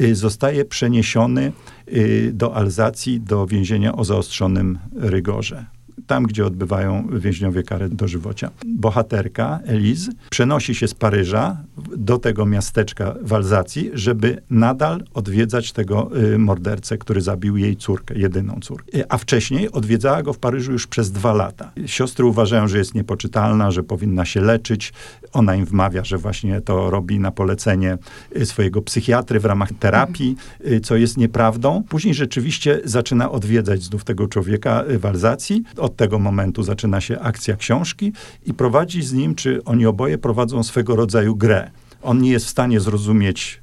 y, 0.00 0.14
zostaje 0.14 0.64
przeniesiony 0.64 1.52
y, 1.88 2.30
do 2.34 2.54
Alzacji, 2.54 3.20
do 3.20 3.46
więzienia 3.46 3.96
o 3.96 4.04
zaostrzonym 4.04 4.78
rygorze 4.96 5.75
tam, 6.06 6.24
gdzie 6.24 6.46
odbywają 6.46 7.08
więźniowie 7.18 7.62
karę 7.62 7.88
dożywocia. 7.88 8.50
Bohaterka, 8.66 9.60
Eliz, 9.66 10.10
przenosi 10.30 10.74
się 10.74 10.88
z 10.88 10.94
Paryża 10.94 11.56
do 11.96 12.18
tego 12.18 12.46
miasteczka 12.46 13.14
w 13.22 13.32
Alzacji, 13.32 13.90
żeby 13.94 14.42
nadal 14.50 15.04
odwiedzać 15.14 15.72
tego 15.72 16.10
y, 16.34 16.38
mordercę, 16.38 16.98
który 16.98 17.20
zabił 17.20 17.56
jej 17.56 17.76
córkę, 17.76 18.18
jedyną 18.18 18.60
córkę. 18.60 18.98
Y, 18.98 19.08
A 19.08 19.18
wcześniej 19.18 19.72
odwiedzała 19.72 20.22
go 20.22 20.32
w 20.32 20.38
Paryżu 20.38 20.72
już 20.72 20.86
przez 20.86 21.12
dwa 21.12 21.32
lata. 21.32 21.72
Siostry 21.86 22.24
uważają, 22.24 22.68
że 22.68 22.78
jest 22.78 22.94
niepoczytalna, 22.94 23.70
że 23.70 23.82
powinna 23.82 24.24
się 24.24 24.40
leczyć. 24.40 24.92
Ona 25.32 25.56
im 25.56 25.64
wmawia, 25.64 26.04
że 26.04 26.18
właśnie 26.18 26.60
to 26.60 26.90
robi 26.90 27.18
na 27.18 27.30
polecenie 27.30 27.98
y, 28.36 28.46
swojego 28.46 28.82
psychiatry 28.82 29.40
w 29.40 29.44
ramach 29.44 29.72
terapii, 29.78 30.36
co 30.82 30.96
jest 30.96 31.16
nieprawdą. 31.16 31.82
Później 31.88 32.14
rzeczywiście 32.14 32.80
zaczyna 32.84 33.30
odwiedzać 33.30 33.82
znów 33.82 34.04
tego 34.04 34.28
człowieka 34.28 34.84
w 34.98 35.06
Alzacji. 35.06 35.62
Od 35.76 35.95
tego 35.96 36.18
momentu 36.18 36.62
zaczyna 36.62 37.00
się 37.00 37.20
akcja 37.20 37.56
książki 37.56 38.12
i 38.46 38.54
prowadzi 38.54 39.02
z 39.02 39.12
nim, 39.12 39.34
czy 39.34 39.64
oni 39.64 39.86
oboje 39.86 40.18
prowadzą 40.18 40.62
swego 40.62 40.96
rodzaju 40.96 41.36
grę. 41.36 41.70
On 42.02 42.22
nie 42.22 42.30
jest 42.30 42.46
w 42.46 42.48
stanie 42.48 42.80
zrozumieć, 42.80 43.60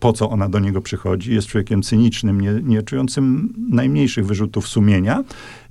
po 0.00 0.12
co 0.12 0.30
ona 0.30 0.48
do 0.48 0.58
niego 0.58 0.80
przychodzi. 0.80 1.34
Jest 1.34 1.46
człowiekiem 1.48 1.82
cynicznym, 1.82 2.40
nie, 2.40 2.52
nie 2.62 2.82
czującym 2.82 3.54
najmniejszych 3.70 4.26
wyrzutów 4.26 4.68
sumienia. 4.68 5.24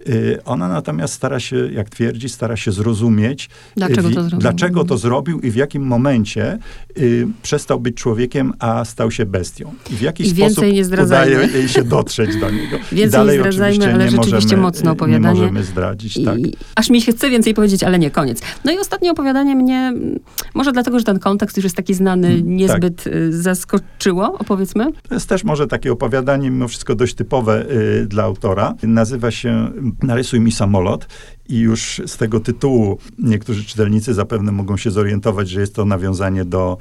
Y, 0.08 0.40
ona 0.46 0.68
natomiast 0.68 1.14
stara 1.14 1.40
się, 1.40 1.72
jak 1.72 1.90
twierdzi, 1.90 2.30
stara 2.30 2.58
się 2.58 2.72
zrozumieć, 2.72 3.50
dlaczego, 3.76 4.10
to, 4.10 4.22
zrobił? 4.22 4.40
dlaczego 4.40 4.84
to 4.84 4.98
zrobił 4.98 5.40
i 5.40 5.52
w 5.52 5.56
jakim 5.56 5.84
momencie 5.84 6.60
y, 6.98 7.28
przestał 7.42 7.80
być 7.80 7.96
człowiekiem, 7.96 8.54
a 8.60 8.86
stał 8.86 9.12
się 9.12 9.26
bestią. 9.26 9.74
I 9.92 9.96
w 9.96 10.02
jaki 10.02 10.24
I 10.24 10.30
sposób 10.30 10.66
udaje 11.06 11.50
jej 11.54 11.70
się 11.70 11.84
dotrzeć 11.84 12.40
do 12.40 12.52
niego. 12.52 12.78
Więcej 12.92 13.08
I 13.08 13.10
dalej 13.10 13.38
nie 13.38 13.42
zdradzajmy, 13.42 13.94
ale 13.94 14.06
nie 14.06 14.12
rzeczywiście 14.12 14.42
możemy, 14.42 14.62
mocne 14.62 14.92
opowiadanie. 14.92 15.36
Nie 15.36 15.42
możemy 15.42 15.64
zdradzić, 15.64 16.18
I, 16.18 16.26
tak. 16.26 16.38
Aż 16.76 16.90
mi 16.90 17.02
się 17.02 17.12
chce 17.12 17.30
więcej 17.30 17.54
powiedzieć, 17.54 17.84
ale 17.84 18.00
nie, 18.00 18.12
koniec. 18.12 18.42
No 18.66 18.72
i 18.72 18.78
ostatnie 18.78 19.12
opowiadanie 19.12 19.56
mnie, 19.56 19.94
może 20.54 20.72
dlatego, 20.72 21.00
że 21.00 21.06
ten 21.06 21.20
kontekst 21.20 21.58
już 21.58 21.64
jest 21.64 21.76
taki 21.76 21.94
znany, 21.94 22.28
Mm, 22.28 22.58
niezbyt 22.58 23.04
tak. 23.04 23.14
Zaskoczyło, 23.60 24.38
opowiedzmy. 24.39 24.91
To 25.08 25.13
jest 25.13 25.30
też 25.30 25.43
może 25.43 25.67
takie 25.67 25.91
opowiadanie, 25.91 26.52
mimo 26.52 26.67
wszystko 26.67 26.95
dość 26.95 27.15
typowe 27.15 27.65
y, 27.72 28.06
dla 28.08 28.24
autora. 28.24 28.74
Nazywa 28.84 29.32
się 29.32 29.72
Narysuj 30.04 30.39
mi 30.39 30.52
samolot. 30.52 31.08
I 31.50 31.60
już 31.60 32.02
z 32.06 32.17
tego 32.17 32.39
tytułu 32.39 32.98
niektórzy 33.19 33.65
czytelnicy 33.65 34.13
zapewne 34.13 34.52
mogą 34.52 34.78
się 34.78 34.91
zorientować, 34.91 35.50
że 35.50 35.62
jest 35.62 35.76
to 35.76 35.86
nawiązanie 35.86 36.45
do 36.45 36.78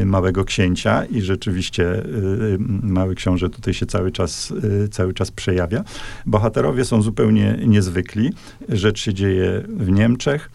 y, 0.00 0.06
Małego 0.06 0.44
Księcia 0.44 1.04
i 1.04 1.20
rzeczywiście 1.20 1.94
y, 1.94 2.58
Mały 2.82 3.14
Książę 3.14 3.50
tutaj 3.50 3.74
się 3.74 3.86
cały 3.86 4.12
czas, 4.12 4.50
y, 4.84 4.88
cały 4.88 5.14
czas 5.14 5.30
przejawia. 5.30 5.84
Bohaterowie 6.26 6.84
są 6.84 7.02
zupełnie 7.02 7.58
niezwykli. 7.66 8.32
Rzecz 8.68 9.00
się 9.00 9.14
dzieje 9.14 9.62
w 9.68 9.90
Niemczech. 9.90 10.50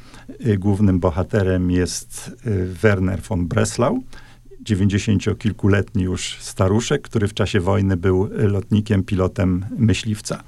Głównym 0.58 1.00
bohaterem 1.00 1.72
jest 1.72 2.32
Werner 2.82 3.22
von 3.22 3.48
Breslau, 3.48 4.04
dziewięćdziesięciokilkuletni 4.64 6.04
już 6.04 6.38
staruszek, 6.40 7.02
który 7.02 7.28
w 7.28 7.34
czasie 7.34 7.60
wojny 7.60 7.98
był 7.98 8.30
lotnikiem, 8.34 9.04
pilotem 9.04 9.66
myśliwca. 9.78 10.44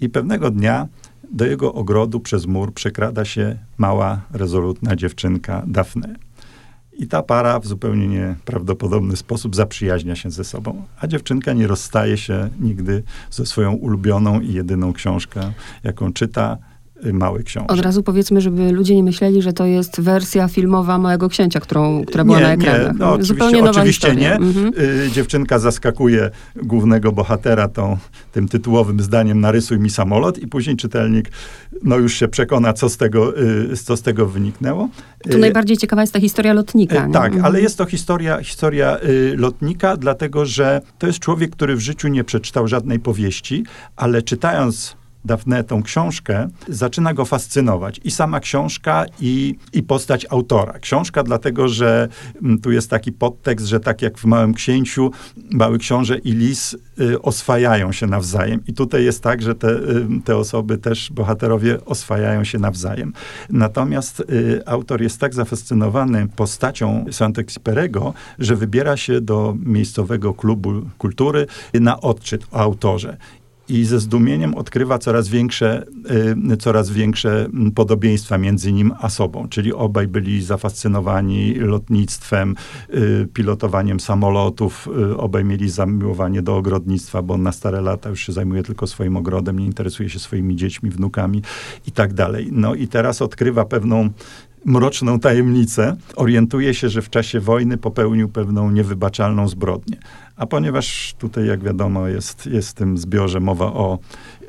I 0.00 0.08
pewnego 0.08 0.50
dnia 0.50 0.88
do 1.32 1.46
jego 1.46 1.74
ogrodu 1.74 2.20
przez 2.20 2.46
mur 2.46 2.74
przekrada 2.74 3.24
się 3.24 3.58
mała, 3.78 4.20
rezolutna 4.32 4.96
dziewczynka 4.96 5.62
Daphne. 5.66 6.16
I 6.98 7.06
ta 7.06 7.22
para 7.22 7.60
w 7.60 7.66
zupełnie 7.66 8.08
nieprawdopodobny 8.08 9.16
sposób 9.16 9.56
zaprzyjaźnia 9.56 10.16
się 10.16 10.30
ze 10.30 10.44
sobą. 10.44 10.84
A 11.00 11.06
dziewczynka 11.06 11.52
nie 11.52 11.66
rozstaje 11.66 12.16
się 12.16 12.48
nigdy 12.60 13.02
ze 13.30 13.46
swoją 13.46 13.72
ulubioną 13.72 14.40
i 14.40 14.52
jedyną 14.52 14.92
książką, 14.92 15.40
jaką 15.84 16.12
czyta, 16.12 16.58
Mały 17.12 17.42
Książę. 17.44 17.66
Od 17.66 17.80
razu 17.80 18.02
powiedzmy, 18.02 18.40
żeby 18.40 18.72
ludzie 18.72 18.96
nie 18.96 19.02
myśleli, 19.02 19.42
że 19.42 19.52
to 19.52 19.66
jest 19.66 20.00
wersja 20.00 20.48
filmowa 20.48 20.98
Małego 20.98 21.28
Księcia, 21.28 21.60
którą, 21.60 22.04
która 22.04 22.24
była 22.24 22.38
nie, 22.38 22.44
na 22.44 22.52
ekranach. 22.52 22.92
Nie, 22.92 22.98
no, 22.98 23.16
Zupełnie 23.20 23.64
oczywiście 23.64 24.08
historia. 24.08 24.38
nie. 24.38 24.46
Mhm. 24.46 24.72
Y, 25.06 25.10
dziewczynka 25.12 25.58
zaskakuje 25.58 26.30
głównego 26.56 27.12
bohatera 27.12 27.68
tą, 27.68 27.96
tym 28.32 28.48
tytułowym 28.48 29.00
zdaniem 29.00 29.40
narysuj 29.40 29.78
mi 29.78 29.90
samolot 29.90 30.38
i 30.38 30.46
później 30.46 30.76
czytelnik 30.76 31.30
no, 31.82 31.96
już 31.96 32.14
się 32.14 32.28
przekona, 32.28 32.72
co 32.72 32.88
z 32.88 32.96
tego, 32.96 33.40
y, 33.72 33.76
co 33.76 33.96
z 33.96 34.02
tego 34.02 34.26
wyniknęło. 34.26 34.88
Tu 35.30 35.38
najbardziej 35.38 35.76
ciekawa 35.76 36.02
jest 36.02 36.12
ta 36.12 36.20
historia 36.20 36.52
lotnika. 36.52 37.06
Nie? 37.06 37.12
Tak, 37.12 37.26
Mhm. 37.26 37.44
ale 37.44 37.60
jest 37.60 37.78
to 37.78 37.84
historia, 37.86 38.42
historia 38.42 38.98
y, 39.04 39.34
lotnika, 39.36 39.96
dlatego 39.96 40.46
że 40.46 40.80
to 40.98 41.06
jest 41.06 41.18
człowiek, 41.18 41.50
który 41.50 41.76
w 41.76 41.80
życiu 41.80 42.08
nie 42.08 42.24
przeczytał 42.24 42.68
żadnej 42.68 42.98
powieści, 42.98 43.64
ale 43.96 44.22
czytając 44.22 44.96
Dafne 45.26 45.64
tą 45.64 45.82
książkę, 45.82 46.48
zaczyna 46.68 47.14
go 47.14 47.24
fascynować. 47.24 48.00
I 48.04 48.10
sama 48.10 48.40
książka, 48.40 49.04
i, 49.20 49.54
i 49.72 49.82
postać 49.82 50.26
autora. 50.30 50.72
Książka 50.72 51.22
dlatego, 51.22 51.68
że 51.68 52.08
m, 52.42 52.58
tu 52.58 52.72
jest 52.72 52.90
taki 52.90 53.12
podtekst, 53.12 53.66
że 53.66 53.80
tak 53.80 54.02
jak 54.02 54.18
w 54.18 54.24
Małym 54.24 54.54
Księciu, 54.54 55.10
Mały 55.50 55.78
Książę 55.78 56.18
i 56.18 56.32
Lis 56.32 56.76
y, 57.00 57.22
oswajają 57.22 57.92
się 57.92 58.06
nawzajem. 58.06 58.60
I 58.66 58.74
tutaj 58.74 59.04
jest 59.04 59.22
tak, 59.22 59.42
że 59.42 59.54
te, 59.54 59.68
y, 59.68 60.06
te 60.24 60.36
osoby 60.36 60.78
też, 60.78 61.12
bohaterowie, 61.12 61.84
oswajają 61.84 62.44
się 62.44 62.58
nawzajem. 62.58 63.12
Natomiast 63.50 64.20
y, 64.20 64.62
autor 64.66 65.02
jest 65.02 65.20
tak 65.20 65.34
zafascynowany 65.34 66.28
postacią 66.36 67.04
Saint-Exupéry'ego, 67.10 68.12
że 68.38 68.56
wybiera 68.56 68.96
się 68.96 69.20
do 69.20 69.56
miejscowego 69.64 70.34
klubu 70.34 70.82
kultury 70.98 71.46
na 71.74 72.00
odczyt 72.00 72.46
o 72.52 72.56
autorze 72.56 73.16
i 73.68 73.84
ze 73.84 74.00
zdumieniem 74.00 74.54
odkrywa 74.54 74.98
coraz 74.98 75.28
większe, 75.28 75.86
y, 76.52 76.56
coraz 76.56 76.90
większe 76.90 77.48
podobieństwa 77.74 78.38
między 78.38 78.72
nim 78.72 78.92
a 79.00 79.08
sobą. 79.08 79.48
Czyli 79.48 79.72
obaj 79.72 80.08
byli 80.08 80.42
zafascynowani 80.42 81.54
lotnictwem, 81.54 82.54
y, 82.94 83.28
pilotowaniem 83.34 84.00
samolotów, 84.00 84.88
y, 85.10 85.16
obaj 85.16 85.44
mieli 85.44 85.70
zamiłowanie 85.70 86.42
do 86.42 86.56
ogrodnictwa, 86.56 87.22
bo 87.22 87.34
on 87.34 87.42
na 87.42 87.52
stare 87.52 87.80
lata 87.80 88.08
już 88.08 88.20
się 88.20 88.32
zajmuje 88.32 88.62
tylko 88.62 88.86
swoim 88.86 89.16
ogrodem, 89.16 89.58
nie 89.58 89.66
interesuje 89.66 90.10
się 90.10 90.18
swoimi 90.18 90.56
dziećmi, 90.56 90.90
wnukami 90.90 91.42
i 91.86 91.92
tak 91.92 92.12
dalej. 92.14 92.48
No 92.52 92.74
i 92.74 92.88
teraz 92.88 93.22
odkrywa 93.22 93.64
pewną 93.64 94.10
mroczną 94.66 95.20
tajemnicę, 95.20 95.96
orientuje 96.16 96.74
się, 96.74 96.88
że 96.88 97.02
w 97.02 97.10
czasie 97.10 97.40
wojny 97.40 97.76
popełnił 97.76 98.28
pewną 98.28 98.70
niewybaczalną 98.70 99.48
zbrodnię. 99.48 99.96
A 100.36 100.46
ponieważ 100.46 101.14
tutaj, 101.18 101.46
jak 101.46 101.64
wiadomo, 101.64 102.08
jest, 102.08 102.46
jest 102.46 102.68
w 102.68 102.74
tym 102.74 102.98
zbiorze 102.98 103.40
mowa 103.40 103.64
o 103.66 103.98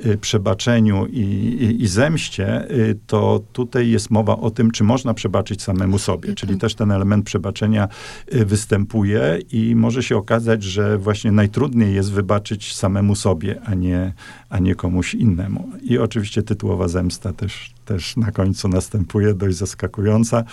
y, 0.06 0.18
przebaczeniu 0.18 1.06
i, 1.06 1.20
i, 1.20 1.84
i 1.84 1.88
zemście, 1.88 2.72
y, 2.72 2.98
to 3.08 3.42
tutaj 3.54 3.90
jest 3.90 4.12
mowa 4.12 4.38
o 4.38 4.52
tym, 4.52 4.72
czy 4.72 4.84
można 4.84 5.14
przebaczyć 5.14 5.62
samemu 5.64 6.00
sobie. 6.00 6.36
Czyli 6.36 6.58
też 6.58 6.76
ten 6.76 6.92
element 6.92 7.26
przebaczenia 7.26 7.88
y, 8.34 8.46
występuje 8.46 9.40
i 9.52 9.76
może 9.76 10.04
się 10.04 10.18
okazać, 10.18 10.64
że 10.64 10.98
właśnie 10.98 11.32
najtrudniej 11.32 11.96
jest 11.96 12.12
wybaczyć 12.12 12.76
samemu 12.76 13.16
sobie, 13.16 13.62
a 13.66 13.74
nie, 13.74 14.14
a 14.50 14.60
nie 14.60 14.76
komuś 14.76 15.14
innemu. 15.14 15.70
I 15.82 15.98
oczywiście 15.98 16.44
tytułowa 16.44 16.88
zemsta 16.88 17.34
też, 17.34 17.74
też 17.86 18.18
na 18.18 18.32
końcu 18.32 18.68
następuje, 18.68 19.34
dość 19.34 19.58
zaskakująca. 19.58 20.44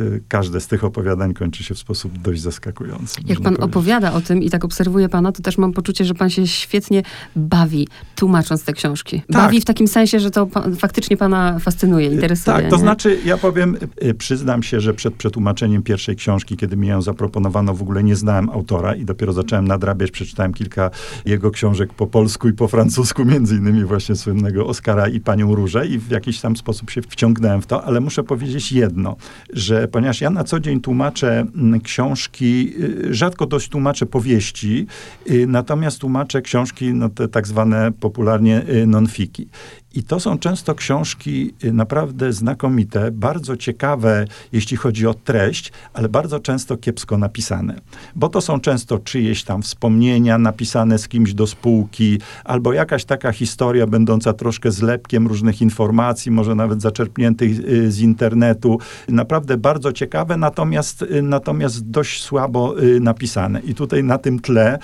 Y, 0.00 0.22
Każde 0.28 0.60
z 0.60 0.66
tych 0.66 0.84
opowiadań 0.84 1.34
kończy 1.34 1.64
się 1.64 1.74
w 1.74 1.78
sposób 1.78 2.18
dość 2.18 2.40
zaskakujący. 2.40 3.20
Jak 3.26 3.40
pan 3.40 3.56
powiedzieć. 3.56 3.64
opowiada 3.64 4.12
o 4.12 4.20
tym 4.20 4.42
i 4.42 4.50
tak 4.50 4.64
obserwuję 4.72 5.08
pana, 5.08 5.32
to 5.32 5.42
też 5.42 5.58
mam 5.58 5.72
poczucie, 5.72 6.04
że 6.04 6.14
pan 6.14 6.30
się 6.30 6.46
świetnie 6.46 7.02
bawi, 7.36 7.88
tłumacząc 8.16 8.64
te 8.64 8.72
książki. 8.72 9.20
Tak. 9.20 9.42
Bawi 9.42 9.60
w 9.60 9.64
takim 9.64 9.88
sensie, 9.88 10.20
że 10.20 10.30
to 10.30 10.46
pan, 10.46 10.76
faktycznie 10.76 11.16
pana 11.16 11.58
fascynuje, 11.58 12.06
interesuje. 12.06 12.56
Tak, 12.56 12.70
to 12.70 12.76
nie? 12.76 12.82
znaczy, 12.82 13.18
ja 13.24 13.36
powiem, 13.36 13.76
y, 14.04 14.14
przyznam 14.14 14.62
się, 14.62 14.80
że 14.80 14.94
przed 14.94 15.14
przetłumaczeniem 15.14 15.82
pierwszej 15.82 16.16
książki, 16.16 16.56
kiedy 16.56 16.76
mi 16.76 16.88
ją 16.88 17.02
zaproponowano, 17.02 17.74
w 17.74 17.82
ogóle 17.82 18.02
nie 18.02 18.16
znałem 18.16 18.50
autora 18.50 18.94
i 18.94 19.04
dopiero 19.04 19.32
zacząłem 19.32 19.68
nadrabiać, 19.68 20.10
przeczytałem 20.10 20.54
kilka 20.54 20.90
jego 21.24 21.50
książek 21.50 21.94
po 21.94 22.06
polsku 22.06 22.48
i 22.48 22.52
po 22.52 22.68
francusku, 22.68 23.24
między 23.24 23.56
innymi 23.56 23.84
właśnie 23.84 24.16
słynnego 24.16 24.66
Oskara 24.66 25.08
i 25.08 25.20
Panią 25.20 25.54
Różę 25.54 25.86
i 25.86 25.98
w 25.98 26.10
jakiś 26.10 26.40
tam 26.40 26.56
sposób 26.56 26.90
się 26.90 27.02
wciągnąłem 27.02 27.62
w 27.62 27.66
to, 27.66 27.84
ale 27.84 28.00
muszę 28.00 28.22
powiedzieć 28.22 28.72
jedno, 28.72 29.16
że 29.52 29.88
ponieważ 29.88 30.20
ja 30.20 30.30
na 30.30 30.44
co 30.44 30.60
dzień 30.60 30.80
tłumaczę 30.80 31.40
mm, 31.40 31.80
książki, 31.80 32.74
y, 32.80 33.14
rzadko 33.14 33.46
dość 33.46 33.68
tłumaczę 33.68 34.06
powieści, 34.06 34.61
y, 34.64 35.46
natomiast 35.46 35.98
tłumaczę 35.98 36.42
książki, 36.42 36.94
no 36.94 37.08
te 37.08 37.28
tak 37.28 37.46
zwane 37.46 37.92
popularnie 37.92 38.62
y, 38.68 38.86
non-fiki. 38.86 39.46
I 39.94 40.02
to 40.02 40.20
są 40.20 40.38
często 40.38 40.74
książki 40.74 41.54
y, 41.64 41.72
naprawdę 41.72 42.32
znakomite, 42.32 43.10
bardzo 43.10 43.56
ciekawe, 43.56 44.24
jeśli 44.52 44.76
chodzi 44.76 45.06
o 45.06 45.14
treść, 45.14 45.72
ale 45.94 46.08
bardzo 46.08 46.40
często 46.40 46.76
kiepsko 46.76 47.18
napisane. 47.18 47.80
Bo 48.16 48.28
to 48.28 48.40
są 48.40 48.60
często 48.60 48.98
czyjeś 48.98 49.44
tam 49.44 49.62
wspomnienia 49.62 50.38
napisane 50.38 50.98
z 50.98 51.08
kimś 51.08 51.34
do 51.34 51.46
spółki, 51.46 52.18
albo 52.44 52.72
jakaś 52.72 53.04
taka 53.04 53.32
historia 53.32 53.86
będąca 53.86 54.32
troszkę 54.32 54.70
zlepkiem 54.70 55.26
różnych 55.26 55.62
informacji, 55.62 56.30
może 56.30 56.54
nawet 56.54 56.82
zaczerpniętych 56.82 57.58
y, 57.58 57.92
z 57.92 58.00
internetu. 58.00 58.78
Naprawdę 59.08 59.56
bardzo 59.56 59.92
ciekawe, 59.92 60.36
natomiast, 60.36 61.02
y, 61.02 61.22
natomiast 61.22 61.90
dość 61.90 62.22
słabo 62.22 62.74
napisane. 63.00 63.60
I 63.60 63.74
tutaj 63.74 64.04
na 64.04 64.18
tym 64.18 64.40
tle 64.40 64.78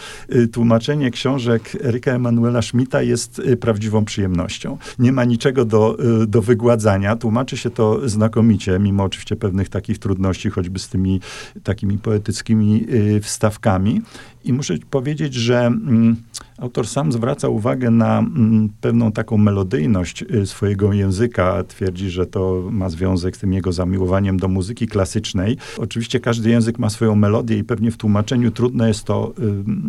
tłumaczenie 0.53 1.11
książek 1.11 1.77
Eryka 1.85 2.13
Emanuela 2.13 2.63
Schmidta 2.63 3.03
jest 3.03 3.43
prawdziwą 3.61 4.05
przyjemnością 4.05 4.79
nie 4.99 5.13
ma 5.13 5.25
niczego 5.25 5.65
do, 5.65 5.97
y, 6.23 6.27
do 6.27 6.43
wygładzania. 6.43 7.17
Tłumaczy 7.17 7.57
się 7.57 7.71
to 7.71 8.09
znakomicie, 8.09 8.79
mimo 8.79 9.05
oczywiście 9.05 9.37
pewnych 9.37 9.69
takich 9.69 9.99
trudności, 9.99 10.51
choćby 10.51 10.79
z 10.79 10.89
tymi 10.89 11.21
takimi 11.63 11.99
poetyckimi 11.99 12.87
y, 12.93 13.21
wstawkami. 13.21 14.03
I 14.45 14.53
muszę 14.53 14.75
powiedzieć, 14.91 15.35
że 15.35 15.67
mm, 15.67 16.17
autor 16.59 16.87
sam 16.87 17.13
zwraca 17.13 17.49
uwagę 17.49 17.91
na 17.91 18.19
mm, 18.19 18.69
pewną 18.81 19.13
taką 19.13 19.37
melodyjność 19.39 20.23
y, 20.23 20.47
swojego 20.47 20.93
języka. 20.93 21.65
Twierdzi, 21.65 22.11
że 22.11 22.27
to 22.27 22.63
ma 22.71 22.89
związek 22.89 23.37
z 23.37 23.41
tym 23.41 23.53
jego 23.53 23.73
zamiłowaniem 23.73 24.37
do 24.37 24.49
muzyki 24.49 24.87
klasycznej. 24.87 25.57
Oczywiście 25.79 26.21
każdy 26.21 26.51
język 26.51 26.79
ma 26.79 26.91
swoją 26.91 27.15
melodię 27.15 27.59
i 27.59 27.65
pewnie 27.65 27.91
w 27.91 27.97
tłumaczeniu 27.97 28.51
trudno 28.51 28.87
jest 28.89 29.05
to 29.05 29.35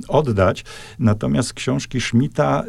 oddać. 0.07 0.65
Natomiast 0.99 1.53
książki 1.53 2.01
Schmidta, 2.01 2.63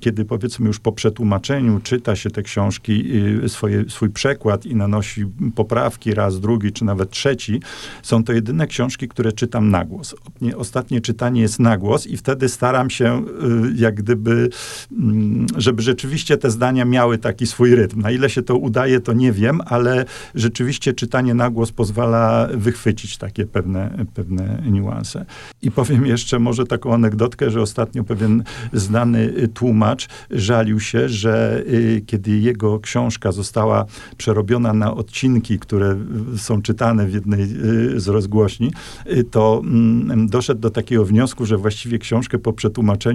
kiedy 0.00 0.24
powiedzmy 0.24 0.66
już 0.66 0.78
po 0.80 0.92
przetłumaczeniu 0.92 1.80
czyta 1.82 2.16
się 2.16 2.30
te 2.30 2.42
książki, 2.42 3.16
y, 3.44 3.48
swoje, 3.48 3.84
swój 3.90 4.10
przekład 4.10 4.66
i 4.66 4.76
nanosi 4.76 5.26
poprawki 5.54 6.14
raz, 6.14 6.40
drugi 6.40 6.72
czy 6.72 6.84
nawet 6.84 7.10
trzeci, 7.10 7.60
są 8.02 8.24
to 8.24 8.32
jedyne 8.32 8.66
książki, 8.66 9.08
które 9.08 9.32
czytam 9.32 9.70
na 9.70 9.84
głos. 9.84 10.14
Nie- 10.40 10.56
Ostatnie 10.56 11.00
czytanie 11.00 11.40
jest 11.40 11.58
na 11.58 11.78
głos 11.78 12.06
i 12.06 12.16
wtedy 12.16 12.48
staram 12.48 12.87
staram 12.88 12.90
się 12.90 13.24
jak 13.74 13.94
gdyby, 13.94 14.48
mm, 14.92 15.46
żeby 15.56 15.82
rzeczywiście 15.82 16.36
te 16.36 16.50
zdania 16.50 16.84
miały 16.84 17.18
taki 17.18 17.46
swój 17.46 17.74
rytm. 17.74 18.00
Na 18.00 18.10
ile 18.10 18.30
się 18.30 18.42
to 18.42 18.56
udaje, 18.56 19.00
to 19.00 19.12
nie 19.12 19.32
wiem, 19.32 19.60
ale 19.66 20.04
rzeczywiście 20.34 20.92
czytanie 20.92 21.34
na 21.34 21.50
głos 21.50 21.72
pozwala 21.72 22.48
wychwycić 22.54 23.16
takie 23.18 23.46
pewne, 23.46 24.04
pewne 24.14 24.62
niuanse. 24.70 25.24
I 25.62 25.70
powiem 25.70 26.06
jeszcze 26.06 26.38
może 26.38 26.66
taką 26.66 26.94
anegdotkę, 26.94 27.50
że 27.50 27.62
ostatnio 27.62 28.04
pewien 28.04 28.42
znany 28.72 29.48
tłumacz 29.54 30.08
żalił 30.30 30.80
się, 30.80 31.08
że 31.08 31.62
kiedy 32.06 32.38
jego 32.38 32.80
książka 32.80 33.32
została 33.32 33.84
przerobiona 34.16 34.72
na 34.72 34.94
odcinki, 34.94 35.58
które 35.58 35.96
są 36.36 36.62
czytane 36.62 37.06
w 37.06 37.14
jednej 37.14 37.46
z 37.96 38.08
rozgłośni, 38.08 38.72
to 39.30 39.62
mm, 39.64 40.26
doszedł 40.28 40.60
do 40.60 40.70
takiego 40.70 41.04
wniosku, 41.04 41.46
że 41.46 41.56
właściwie 41.56 41.98
książkę 41.98 42.38
po 42.38 42.52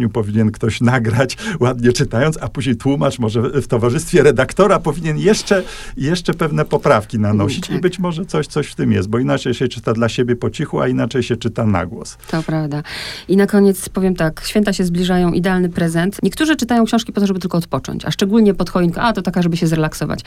powinien 0.10 0.52
ktoś 0.52 0.82
nagrać, 0.82 1.38
ładnie 1.60 1.93
czytając, 1.93 2.38
a 2.41 2.47
później 2.47 2.76
tłumacz 2.76 3.19
może 3.19 3.41
w 3.41 3.67
towarzystwie 3.67 4.23
redaktora 4.23 4.80
powinien 4.80 5.17
jeszcze, 5.17 5.63
jeszcze 5.97 6.34
pewne 6.34 6.65
poprawki 6.65 7.19
nanosić. 7.19 7.67
Tak. 7.67 7.78
I 7.78 7.82
być 7.82 7.99
może 7.99 8.26
coś, 8.26 8.47
coś 8.47 8.67
w 8.67 8.76
tym 8.76 8.91
jest, 8.91 9.10
bo 9.10 9.19
inaczej 9.19 9.54
się 9.54 9.67
czyta 9.67 9.93
dla 9.93 10.10
siebie 10.10 10.36
po 10.36 10.49
cichu, 10.49 10.82
a 10.82 10.88
inaczej 10.88 11.23
się 11.23 11.38
czyta 11.38 11.65
na 11.65 11.86
głos. 11.86 12.17
To 12.32 12.43
prawda. 12.43 12.84
I 13.28 13.38
na 13.38 13.47
koniec 13.47 13.89
powiem 13.89 14.15
tak, 14.15 14.41
święta 14.45 14.73
się 14.73 14.84
zbliżają, 14.84 15.34
idealny 15.34 15.69
prezent. 15.69 16.17
Niektórzy 16.23 16.56
czytają 16.56 16.86
książki 16.86 17.13
po 17.13 17.21
to, 17.21 17.28
żeby 17.28 17.39
tylko 17.39 17.58
odpocząć, 17.58 18.06
a 18.06 18.12
szczególnie 18.12 18.54
pod 18.54 18.69
choinkę, 18.69 19.02
a 19.02 19.13
to 19.13 19.21
taka, 19.21 19.41
żeby 19.41 19.58
się 19.58 19.67
zrelaksować. 19.67 20.19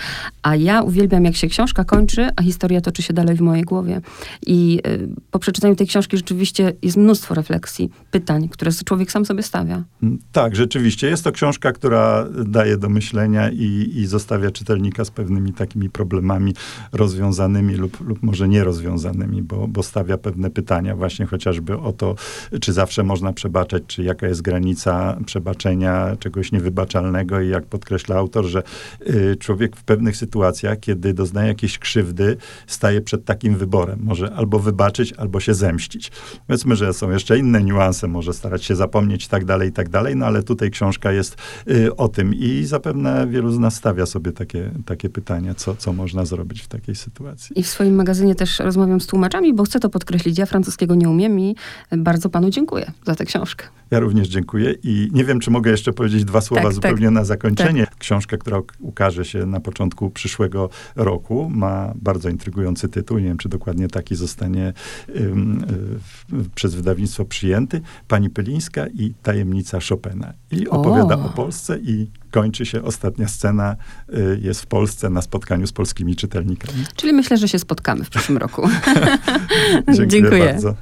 A 0.42 0.57
ja 0.57 0.83
uwielbiam, 0.83 1.25
jak 1.25 1.37
się 1.37 1.49
książka 1.49 1.85
kończy, 1.85 2.29
a 2.37 2.42
historia 2.42 2.81
toczy 2.81 3.03
się 3.03 3.12
dalej 3.12 3.37
w 3.37 3.40
mojej 3.40 3.64
głowie. 3.64 4.01
I 4.46 4.81
y, 4.87 5.09
po 5.31 5.38
przeczytaniu 5.38 5.77
tej 5.77 5.87
książki 5.87 6.16
rzeczywiście 6.16 6.72
jest 6.83 6.96
mnóstwo 6.96 7.35
refleksji, 7.35 7.90
pytań, 8.11 8.49
które 8.49 8.70
człowiek 8.72 9.11
sam 9.11 9.25
sobie 9.26 9.42
stawia. 9.42 9.84
Tak, 10.32 10.56
rzeczywiście. 10.56 11.08
Jest 11.08 11.24
to 11.24 11.32
książka, 11.32 11.72
która 11.72 12.26
daje 12.44 12.76
do 12.76 12.88
myślenia 12.88 13.50
i, 13.50 13.92
i 13.94 14.06
zostawia 14.06 14.50
czytelnika 14.50 15.04
z 15.04 15.10
pewnymi 15.10 15.52
takimi 15.52 15.90
problemami 15.90 16.54
rozwiązanymi 16.92 17.74
lub, 17.74 18.08
lub 18.08 18.22
może 18.22 18.48
nierozwiązanymi, 18.48 19.42
bo, 19.42 19.68
bo 19.68 19.82
stawia 19.82 20.18
pewne 20.18 20.50
pytania 20.50 20.96
właśnie 20.96 21.26
chociażby 21.26 21.78
o 21.78 21.92
to, 21.92 22.14
czy 22.60 22.72
zawsze 22.72 23.02
można 23.02 23.32
przebaczać, 23.32 23.82
czy 23.86 24.02
jaka 24.02 24.26
jest 24.26 24.42
granica 24.42 25.18
przebaczenia 25.26 26.16
czegoś 26.18 26.52
niewybaczalnego 26.52 27.40
i 27.40 27.48
jak 27.48 27.66
podkreśla 27.66 28.16
autor, 28.16 28.44
że 28.44 28.62
y, 29.06 29.36
człowiek 29.40 29.76
w 29.76 29.84
pewnych 29.84 30.16
sytuacjach, 30.16 30.80
kiedy 30.80 31.14
doznaje 31.14 31.48
jakiejś 31.48 31.78
krzywdy, 31.78 32.36
staje 32.66 33.00
przed 33.00 33.24
takim 33.24 33.56
wyborem. 33.56 33.98
Może 34.02 34.34
albo 34.34 34.58
wybaczyć, 34.58 35.12
albo 35.12 35.40
się 35.40 35.54
zemścić. 35.54 36.12
Powiedzmy, 36.46 36.76
że 36.76 36.92
są 36.92 37.10
jeszcze 37.10 37.38
inne 37.38 37.64
niuanse, 37.64 38.08
może 38.08 38.32
starać 38.32 38.64
się 38.64 38.76
zapomnieć 38.76 39.15
i 39.24 39.29
tak 39.29 39.44
dalej, 39.44 39.68
i 39.68 39.72
tak 39.72 39.88
dalej, 39.88 40.16
no 40.16 40.26
ale 40.26 40.42
tutaj 40.42 40.70
książka 40.70 41.12
jest 41.12 41.37
y, 41.70 41.96
o 41.96 42.09
tym 42.09 42.35
i 42.35 42.64
zapewne 42.64 43.26
wielu 43.26 43.52
z 43.52 43.59
nas 43.59 43.74
stawia 43.74 44.07
sobie 44.07 44.33
takie, 44.33 44.70
takie 44.87 45.09
pytania, 45.09 45.55
co, 45.55 45.76
co 45.76 45.92
można 45.92 46.24
zrobić 46.24 46.62
w 46.62 46.68
takiej 46.68 46.94
sytuacji. 46.94 47.59
I 47.59 47.62
w 47.62 47.68
swoim 47.68 47.94
magazynie 47.94 48.35
też 48.35 48.59
rozmawiam 48.59 49.00
z 49.00 49.07
tłumaczami, 49.07 49.55
bo 49.55 49.64
chcę 49.64 49.81
to 49.81 49.88
podkreślić. 49.88 50.38
Ja 50.38 50.46
francuskiego 50.46 50.94
nie 50.94 51.09
umiem 51.09 51.40
i 51.40 51.57
bardzo 51.96 52.31
panu 52.31 52.50
dziękuję 52.50 52.92
za 53.07 53.14
tę 53.14 53.24
książkę. 53.24 53.66
Ja 53.90 54.00
również 54.00 54.29
dziękuję 54.29 54.74
i 54.83 55.09
nie 55.12 55.24
wiem, 55.24 55.40
czy 55.40 55.50
mogę 55.50 55.70
jeszcze 55.70 55.92
powiedzieć 55.92 56.24
dwa 56.24 56.40
słowa 56.40 56.62
tak, 56.62 56.72
zupełnie 56.72 57.07
tak, 57.07 57.14
na 57.14 57.24
zakończenie. 57.24 57.87
Tak. 57.87 57.96
Książka, 57.98 58.37
która 58.37 58.59
ukaże 58.81 59.24
się 59.24 59.46
na 59.46 59.61
początku 59.61 60.11
przyszłego 60.11 60.68
roku, 60.96 61.50
ma 61.55 61.92
bardzo 61.94 62.29
intrygujący 62.29 62.88
tytuł. 62.88 63.18
Nie 63.18 63.24
wiem, 63.24 63.38
czy 63.38 63.48
dokładnie 63.48 63.88
taki 63.88 64.14
zostanie 64.14 64.72
um, 65.14 65.64
y, 66.33 66.50
przez 66.55 66.74
wydawnictwo 66.74 67.24
przyjęty. 67.24 67.81
Pani 68.09 68.31
Pylińska 68.31 68.87
i 69.06 69.14
Tajemnica 69.22 69.78
Chopina. 69.88 70.32
I 70.50 70.68
opowiada 70.68 71.16
o, 71.18 71.24
o 71.24 71.28
Polsce 71.28 71.78
i 71.78 72.10
kończy 72.30 72.66
się 72.66 72.82
ostatnia 72.82 73.28
scena, 73.28 73.76
y, 74.14 74.40
jest 74.42 74.60
w 74.60 74.66
Polsce 74.66 75.10
na 75.10 75.22
spotkaniu 75.22 75.66
z 75.66 75.72
polskimi 75.72 76.16
czytelnikami. 76.16 76.84
Czyli 76.96 77.12
myślę, 77.12 77.36
że 77.36 77.48
się 77.48 77.58
spotkamy 77.58 78.04
w 78.04 78.10
przyszłym 78.10 78.38
roku. 78.38 78.62
Dziękuję, 79.96 80.06
Dziękuję. 80.06 80.44
bardzo. 80.44 80.74